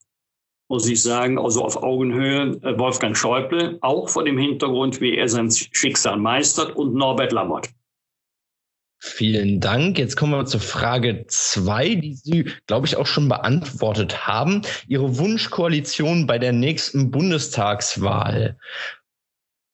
muss 0.69 0.89
ich 0.89 1.03
sagen, 1.03 1.39
also 1.39 1.65
auf 1.65 1.83
Augenhöhe 1.83 2.59
äh, 2.63 2.79
Wolfgang 2.79 3.17
Schäuble, 3.17 3.79
auch 3.81 4.09
vor 4.09 4.25
dem 4.25 4.39
Hintergrund, 4.39 5.01
wie 5.01 5.17
er 5.17 5.29
sein 5.29 5.51
Schicksal 5.51 6.19
meistert, 6.19 6.77
und 6.77 6.95
Norbert 6.95 7.33
Lammert. 7.33 7.71
Vielen 9.01 9.61
Dank. 9.61 9.97
Jetzt 9.99 10.17
kommen 10.17 10.33
wir 10.33 10.45
zur 10.45 10.61
Frage 10.61 11.25
zwei, 11.29 11.95
die 11.95 12.15
Sie, 12.15 12.51
glaube 12.67 12.87
ich, 12.87 12.97
auch 12.97 13.07
schon 13.07 13.29
beantwortet 13.29 14.27
haben. 14.27 14.63
Ihre 14.89 15.19
Wunschkoalition 15.19 16.27
bei 16.27 16.39
der 16.39 16.53
nächsten 16.53 17.11
Bundestagswahl. 17.11 18.59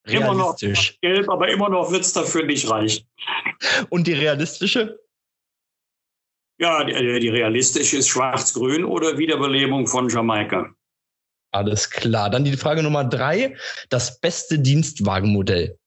Immer 0.06 0.34
noch 0.34 0.56
gelb, 0.56 1.30
aber 1.30 1.48
immer 1.48 1.70
noch 1.70 1.90
wird 1.90 2.02
es 2.02 2.12
dafür 2.12 2.44
nicht 2.44 2.68
reichen. 2.68 3.06
Und 3.88 4.06
die 4.06 4.12
realistische? 4.12 5.00
Ja, 6.58 6.84
die, 6.84 7.20
die 7.20 7.28
realistische 7.30 7.96
ist 7.96 8.08
schwarz-grün 8.08 8.84
oder 8.84 9.16
Wiederbelebung 9.16 9.86
von 9.86 10.10
Jamaika. 10.10 10.74
Alles 11.54 11.88
klar. 11.88 12.30
Dann 12.30 12.44
die 12.44 12.56
Frage 12.56 12.82
Nummer 12.82 13.04
drei. 13.04 13.56
Das 13.88 14.20
beste 14.20 14.58
Dienstwagenmodell. 14.58 15.78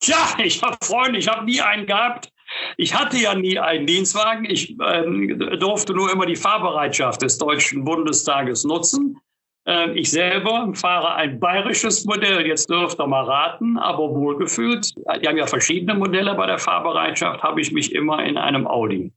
Tja, 0.00 0.36
ich 0.42 0.60
habe 0.60 0.76
Freunde, 0.82 1.20
ich 1.20 1.28
habe 1.28 1.44
nie 1.44 1.60
einen 1.60 1.86
gehabt. 1.86 2.28
Ich 2.76 2.92
hatte 2.92 3.16
ja 3.16 3.34
nie 3.34 3.60
einen 3.60 3.86
Dienstwagen. 3.86 4.44
Ich 4.44 4.76
ähm, 4.84 5.38
durfte 5.60 5.94
nur 5.94 6.10
immer 6.10 6.26
die 6.26 6.34
Fahrbereitschaft 6.34 7.22
des 7.22 7.38
Deutschen 7.38 7.84
Bundestages 7.84 8.64
nutzen. 8.64 9.20
Ähm, 9.66 9.96
ich 9.96 10.10
selber 10.10 10.72
fahre 10.74 11.14
ein 11.14 11.38
bayerisches 11.38 12.04
Modell. 12.04 12.44
Jetzt 12.44 12.68
dürft 12.68 13.00
ihr 13.00 13.06
mal 13.06 13.24
raten, 13.24 13.78
aber 13.78 14.10
wohlgefühlt. 14.10 14.92
Die 14.96 15.28
haben 15.28 15.38
ja 15.38 15.46
verschiedene 15.46 15.94
Modelle 15.94 16.34
bei 16.34 16.46
der 16.46 16.58
Fahrbereitschaft. 16.58 17.40
Habe 17.40 17.60
ich 17.60 17.70
mich 17.70 17.94
immer 17.94 18.24
in 18.24 18.36
einem 18.36 18.66
Audi. 18.66 19.12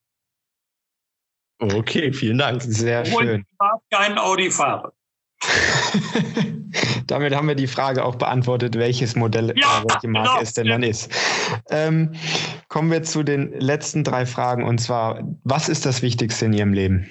Okay, 1.59 2.11
vielen 2.11 2.37
Dank. 2.37 2.61
Sehr 2.61 3.01
Obwohl 3.01 3.23
schön. 3.23 3.41
Ich 3.41 3.57
darf 3.57 3.81
keinen 3.91 4.17
Audi 4.17 4.51
fahren. 4.51 4.91
Damit 7.07 7.35
haben 7.35 7.47
wir 7.47 7.55
die 7.55 7.67
Frage 7.67 8.03
auch 8.03 8.15
beantwortet, 8.15 8.75
welches 8.75 9.15
Modell, 9.15 9.53
ja, 9.55 9.81
äh, 9.81 9.85
welche 9.87 10.07
Marke 10.07 10.29
genau. 10.29 10.41
es 10.41 10.53
denn 10.53 10.67
dann 10.67 10.83
ist. 10.83 11.11
Ähm, 11.69 12.13
kommen 12.67 12.91
wir 12.91 13.03
zu 13.03 13.23
den 13.23 13.53
letzten 13.59 14.03
drei 14.03 14.25
Fragen 14.25 14.63
und 14.63 14.79
zwar, 14.79 15.23
was 15.43 15.69
ist 15.69 15.85
das 15.85 16.01
Wichtigste 16.01 16.45
in 16.45 16.53
Ihrem 16.53 16.73
Leben? 16.73 17.07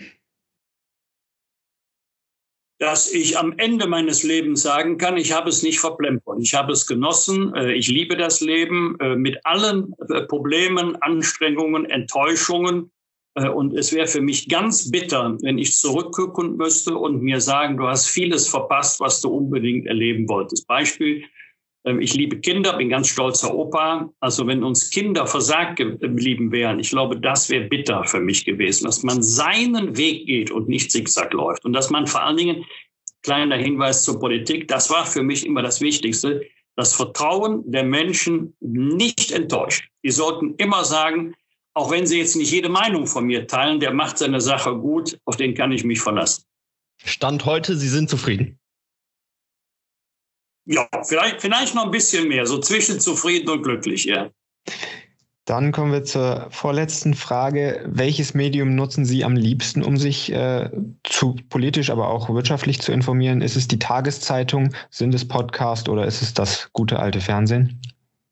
dass 2.84 3.10
ich 3.10 3.38
am 3.38 3.54
Ende 3.56 3.86
meines 3.86 4.24
Lebens 4.24 4.60
sagen 4.60 4.98
kann, 4.98 5.16
ich 5.16 5.32
habe 5.32 5.48
es 5.48 5.62
nicht 5.62 5.80
verplempert. 5.80 6.36
Ich 6.42 6.54
habe 6.54 6.72
es 6.72 6.86
genossen. 6.86 7.54
Äh, 7.54 7.72
ich 7.72 7.88
liebe 7.88 8.14
das 8.14 8.42
Leben 8.42 8.98
äh, 9.00 9.16
mit 9.16 9.38
allen 9.44 9.94
Problemen, 10.28 10.94
Anstrengungen, 11.00 11.86
Enttäuschungen. 11.86 12.90
Äh, 13.34 13.48
und 13.48 13.74
es 13.74 13.92
wäre 13.92 14.06
für 14.06 14.20
mich 14.20 14.48
ganz 14.48 14.90
bitter, 14.90 15.36
wenn 15.42 15.58
ich 15.58 15.76
zurückgucken 15.76 16.56
müsste 16.56 16.96
und 16.96 17.22
mir 17.22 17.40
sagen, 17.40 17.76
du 17.76 17.86
hast 17.86 18.06
vieles 18.06 18.48
verpasst, 18.48 19.00
was 19.00 19.20
du 19.20 19.28
unbedingt 19.28 19.86
erleben 19.86 20.28
wolltest. 20.28 20.66
Beispiel, 20.66 21.24
ähm, 21.84 22.00
ich 22.00 22.14
liebe 22.14 22.38
Kinder, 22.40 22.76
bin 22.76 22.88
ganz 22.88 23.08
stolzer 23.08 23.54
Opa. 23.54 24.10
Also 24.20 24.46
wenn 24.46 24.64
uns 24.64 24.90
Kinder 24.90 25.26
versagt 25.26 25.76
geblieben 25.76 26.50
wären, 26.52 26.78
ich 26.80 26.90
glaube, 26.90 27.18
das 27.18 27.50
wäre 27.50 27.66
bitter 27.66 28.04
für 28.04 28.20
mich 28.20 28.44
gewesen, 28.44 28.84
dass 28.84 29.02
man 29.02 29.22
seinen 29.22 29.96
Weg 29.96 30.26
geht 30.26 30.50
und 30.50 30.68
nicht 30.68 30.90
zigzag 30.90 31.32
läuft. 31.32 31.64
Und 31.64 31.72
dass 31.72 31.90
man 31.90 32.06
vor 32.06 32.22
allen 32.22 32.36
Dingen, 32.36 32.64
kleiner 33.22 33.56
Hinweis 33.56 34.04
zur 34.04 34.20
Politik, 34.20 34.68
das 34.68 34.90
war 34.90 35.06
für 35.06 35.22
mich 35.22 35.46
immer 35.46 35.62
das 35.62 35.80
Wichtigste, 35.80 36.42
das 36.76 36.94
Vertrauen 36.94 37.62
der 37.70 37.84
Menschen 37.84 38.54
nicht 38.60 39.30
enttäuscht. 39.30 39.88
Die 40.04 40.10
sollten 40.10 40.54
immer 40.56 40.84
sagen, 40.84 41.34
auch 41.74 41.90
wenn 41.90 42.06
Sie 42.06 42.18
jetzt 42.18 42.36
nicht 42.36 42.52
jede 42.52 42.68
Meinung 42.68 43.06
von 43.06 43.24
mir 43.26 43.46
teilen, 43.46 43.80
der 43.80 43.92
macht 43.92 44.18
seine 44.18 44.40
Sache 44.40 44.76
gut, 44.76 45.18
auf 45.24 45.36
den 45.36 45.54
kann 45.54 45.72
ich 45.72 45.84
mich 45.84 46.00
verlassen. 46.00 46.44
Stand 47.04 47.44
heute, 47.44 47.76
Sie 47.76 47.88
sind 47.88 48.08
zufrieden. 48.08 48.58
Ja, 50.66 50.88
vielleicht, 51.06 51.42
vielleicht 51.42 51.74
noch 51.74 51.84
ein 51.84 51.90
bisschen 51.90 52.28
mehr, 52.28 52.46
so 52.46 52.58
zwischen 52.58 53.00
zufrieden 53.00 53.50
und 53.50 53.62
glücklich, 53.62 54.04
ja. 54.04 54.30
Dann 55.44 55.72
kommen 55.72 55.92
wir 55.92 56.04
zur 56.04 56.46
vorletzten 56.50 57.12
Frage. 57.12 57.84
Welches 57.86 58.32
Medium 58.32 58.74
nutzen 58.74 59.04
Sie 59.04 59.24
am 59.24 59.36
liebsten, 59.36 59.82
um 59.82 59.98
sich 59.98 60.32
äh, 60.32 60.70
zu 61.02 61.36
politisch, 61.50 61.90
aber 61.90 62.08
auch 62.08 62.30
wirtschaftlich 62.30 62.80
zu 62.80 62.92
informieren? 62.92 63.42
Ist 63.42 63.54
es 63.54 63.68
die 63.68 63.78
Tageszeitung, 63.78 64.74
sind 64.88 65.14
es 65.14 65.28
Podcast 65.28 65.90
oder 65.90 66.06
ist 66.06 66.22
es 66.22 66.32
das 66.32 66.70
gute 66.72 66.98
alte 66.98 67.20
Fernsehen? 67.20 67.78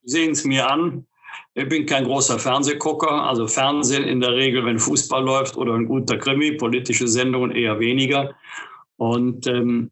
Sehen 0.04 0.30
es 0.30 0.44
mir 0.44 0.70
an. 0.70 1.06
Ich 1.54 1.68
bin 1.68 1.84
kein 1.84 2.04
großer 2.04 2.38
Fernsehgucker, 2.38 3.10
also 3.10 3.46
Fernsehen 3.46 4.04
in 4.04 4.20
der 4.20 4.32
Regel, 4.32 4.64
wenn 4.64 4.78
Fußball 4.78 5.22
läuft 5.22 5.56
oder 5.56 5.74
ein 5.74 5.86
guter 5.86 6.16
Krimi, 6.16 6.52
politische 6.52 7.06
Sendungen 7.06 7.50
eher 7.50 7.78
weniger. 7.78 8.34
Und 8.96 9.46
ähm, 9.46 9.90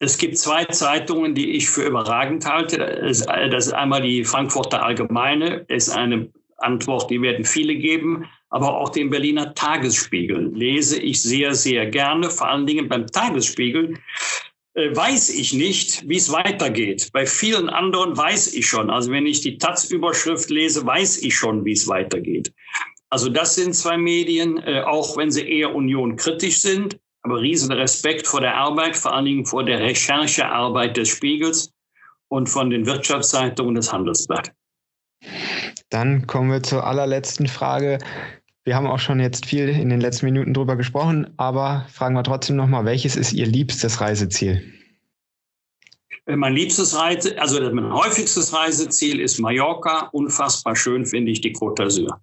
es 0.00 0.18
gibt 0.18 0.36
zwei 0.36 0.64
Zeitungen, 0.64 1.34
die 1.34 1.52
ich 1.52 1.70
für 1.70 1.86
überragend 1.86 2.44
halte. 2.44 2.78
Das 2.78 3.66
ist 3.66 3.72
einmal 3.72 4.02
die 4.02 4.24
Frankfurter 4.24 4.82
Allgemeine, 4.82 5.64
ist 5.68 5.90
eine 5.90 6.28
Antwort, 6.58 7.10
die 7.10 7.22
werden 7.22 7.44
viele 7.44 7.76
geben, 7.76 8.24
aber 8.50 8.76
auch 8.76 8.88
den 8.88 9.10
Berliner 9.10 9.54
Tagesspiegel 9.54 10.52
lese 10.54 11.00
ich 11.00 11.22
sehr, 11.22 11.54
sehr 11.54 11.86
gerne, 11.86 12.30
vor 12.30 12.48
allen 12.48 12.66
Dingen 12.66 12.88
beim 12.88 13.06
Tagesspiegel 13.06 13.94
weiß 14.74 15.30
ich 15.30 15.52
nicht, 15.52 16.08
wie 16.08 16.16
es 16.16 16.32
weitergeht. 16.32 17.10
Bei 17.12 17.26
vielen 17.26 17.68
anderen 17.68 18.16
weiß 18.16 18.54
ich 18.54 18.66
schon. 18.66 18.90
Also 18.90 19.10
wenn 19.12 19.26
ich 19.26 19.40
die 19.40 19.58
Taz-Überschrift 19.58 20.50
lese, 20.50 20.84
weiß 20.84 21.22
ich 21.22 21.36
schon, 21.36 21.64
wie 21.64 21.72
es 21.72 21.86
weitergeht. 21.86 22.52
Also 23.10 23.28
das 23.28 23.54
sind 23.54 23.74
zwei 23.74 23.96
Medien, 23.96 24.58
äh, 24.58 24.80
auch 24.80 25.16
wenn 25.16 25.30
sie 25.30 25.48
eher 25.48 25.74
unionkritisch 25.74 26.58
sind, 26.58 26.98
aber 27.22 27.40
riesen 27.40 27.72
Respekt 27.72 28.26
vor 28.26 28.40
der 28.40 28.56
Arbeit, 28.56 28.96
vor 28.96 29.14
allen 29.14 29.26
Dingen 29.26 29.46
vor 29.46 29.64
der 29.64 29.78
Recherchearbeit 29.78 30.96
des 30.96 31.08
Spiegels 31.08 31.72
und 32.28 32.48
von 32.48 32.70
den 32.70 32.86
Wirtschaftszeitungen 32.86 33.76
des 33.76 33.92
Handelsblatt. 33.92 34.52
Dann 35.90 36.26
kommen 36.26 36.50
wir 36.50 36.62
zur 36.62 36.84
allerletzten 36.84 37.46
Frage. 37.46 37.98
Wir 38.64 38.76
haben 38.76 38.86
auch 38.86 38.98
schon 38.98 39.20
jetzt 39.20 39.44
viel 39.44 39.68
in 39.68 39.90
den 39.90 40.00
letzten 40.00 40.24
Minuten 40.24 40.54
drüber 40.54 40.76
gesprochen, 40.76 41.32
aber 41.36 41.86
fragen 41.92 42.14
wir 42.14 42.24
trotzdem 42.24 42.56
nochmal, 42.56 42.86
welches 42.86 43.14
ist 43.14 43.34
Ihr 43.34 43.46
liebstes 43.46 44.00
Reiseziel? 44.00 44.62
Äh, 46.26 46.36
mein 46.36 46.54
liebstes 46.54 46.96
Reise, 46.96 47.38
also 47.38 47.60
mein 47.70 47.92
häufigstes 47.92 48.54
Reiseziel 48.54 49.20
ist 49.20 49.38
Mallorca. 49.38 50.08
Unfassbar 50.12 50.74
schön 50.74 51.04
finde 51.04 51.32
ich 51.32 51.42
die 51.42 51.54
Côte 51.54 51.82
d'Azur. 51.82 52.16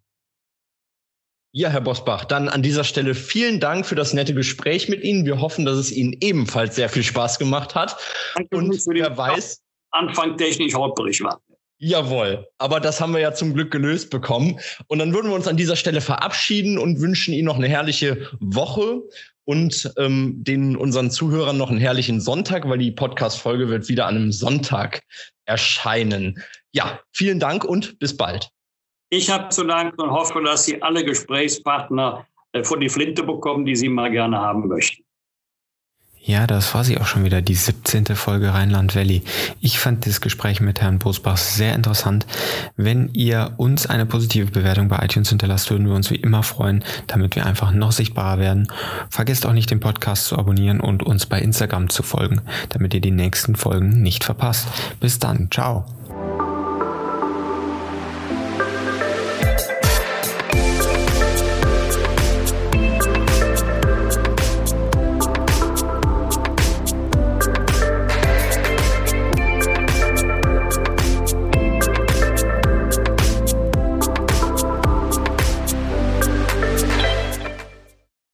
Ja, 1.54 1.70
Herr 1.70 1.82
Bosbach, 1.82 2.26
dann 2.26 2.48
an 2.48 2.64
dieser 2.64 2.86
Stelle 2.86 3.14
vielen 3.14 3.60
Dank 3.60 3.86
für 3.86 3.96
das 3.96 4.14
nette 4.14 4.34
Gespräch 4.34 4.88
mit 4.90 5.04
Ihnen. 5.04 5.26
Wir 5.26 5.42
hoffen, 5.42 5.66
dass 5.66 5.78
es 5.78 5.92
Ihnen 5.92 6.16
ebenfalls 6.22 6.76
sehr 6.76 6.90
viel 6.90 7.04
Spaß 7.04 7.40
gemacht 7.40 7.76
hat. 7.76 7.98
Danke 8.36 8.56
Und 8.56 8.72
wer 8.88 9.16
weiß. 9.16 9.62
Anfang 9.92 10.38
technisch 10.38 10.74
holperig 10.74 11.22
war. 11.22 11.42
Jawohl, 11.84 12.48
aber 12.60 12.80
das 12.80 13.02
haben 13.02 13.12
wir 13.12 13.22
ja 13.22 13.34
zum 13.34 13.56
Glück 13.56 13.72
gelöst 13.72 14.12
bekommen. 14.12 14.60
Und 14.86 15.00
dann 15.00 15.16
würden 15.16 15.32
wir 15.32 15.36
uns 15.36 15.48
an 15.48 15.58
dieser 15.58 15.76
Stelle 15.76 16.00
verabschieden 16.00 16.78
und 16.78 17.02
wünschen 17.02 17.34
Ihnen 17.34 17.48
noch 17.48 17.56
eine 17.56 17.68
herrliche 17.68 18.30
Woche 18.40 19.02
und 19.46 19.92
ähm, 19.98 20.36
den 20.44 20.76
unseren 20.76 21.10
Zuhörern 21.10 21.58
noch 21.58 21.72
einen 21.72 21.80
herrlichen 21.80 22.22
Sonntag, 22.22 22.70
weil 22.70 22.78
die 22.78 22.92
Podcast-Folge 22.92 23.68
wird 23.70 23.90
wieder 23.90 24.06
an 24.06 24.16
einem 24.16 24.32
Sonntag 24.32 25.02
erscheinen. 25.46 26.44
Ja, 26.72 27.00
vielen 27.14 27.40
Dank 27.40 27.66
und 27.66 27.98
bis 27.98 28.16
bald. 28.16 28.52
Ich 29.10 29.32
habe 29.32 29.50
zu 29.50 29.64
danken 29.64 30.00
und 30.02 30.12
hoffe, 30.12 30.40
dass 30.44 30.66
Sie 30.66 30.84
alle 30.84 31.04
Gesprächspartner 31.04 32.28
äh, 32.52 32.64
von 32.64 32.80
die 32.80 32.90
Flinte 32.90 33.24
bekommen, 33.24 33.66
die 33.66 33.76
Sie 33.76 33.90
mal 33.90 34.12
gerne 34.12 34.38
haben 34.38 34.68
möchten. 34.68 35.04
Ja, 36.24 36.46
das 36.46 36.76
war 36.76 36.84
sie 36.84 37.00
auch 37.00 37.08
schon 37.08 37.24
wieder, 37.24 37.42
die 37.42 37.56
17. 37.56 38.06
Folge 38.16 38.54
Rheinland 38.54 38.96
Valley. 38.96 39.24
Ich 39.60 39.80
fand 39.80 40.06
das 40.06 40.22
Gespräch 40.22 40.62
mit 40.62 40.80
Herrn 40.80 41.00
Bosbach 41.00 41.38
sehr 41.38 41.74
interessant. 41.74 42.28
Wenn 42.78 43.10
ihr 43.14 43.54
uns 43.58 43.88
eine 43.88 44.06
positive 44.06 44.52
Bewertung 44.52 44.88
bei 44.88 45.04
iTunes 45.04 45.30
hinterlasst, 45.30 45.72
würden 45.72 45.88
wir 45.88 45.96
uns 45.96 46.12
wie 46.12 46.16
immer 46.16 46.44
freuen, 46.44 46.84
damit 47.08 47.36
wir 47.36 47.48
einfach 47.48 47.72
noch 47.72 47.92
sichtbarer 47.92 48.40
werden. 48.40 48.68
Vergesst 49.10 49.48
auch 49.48 49.54
nicht, 49.54 49.72
den 49.72 49.80
Podcast 49.80 50.26
zu 50.26 50.38
abonnieren 50.38 50.80
und 50.80 51.02
uns 51.02 51.26
bei 51.26 51.40
Instagram 51.40 51.90
zu 51.90 52.04
folgen, 52.04 52.42
damit 52.70 52.94
ihr 52.94 53.02
die 53.02 53.12
nächsten 53.12 53.56
Folgen 53.56 54.04
nicht 54.04 54.24
verpasst. 54.24 54.68
Bis 55.00 55.18
dann, 55.18 55.50
ciao. 55.50 55.86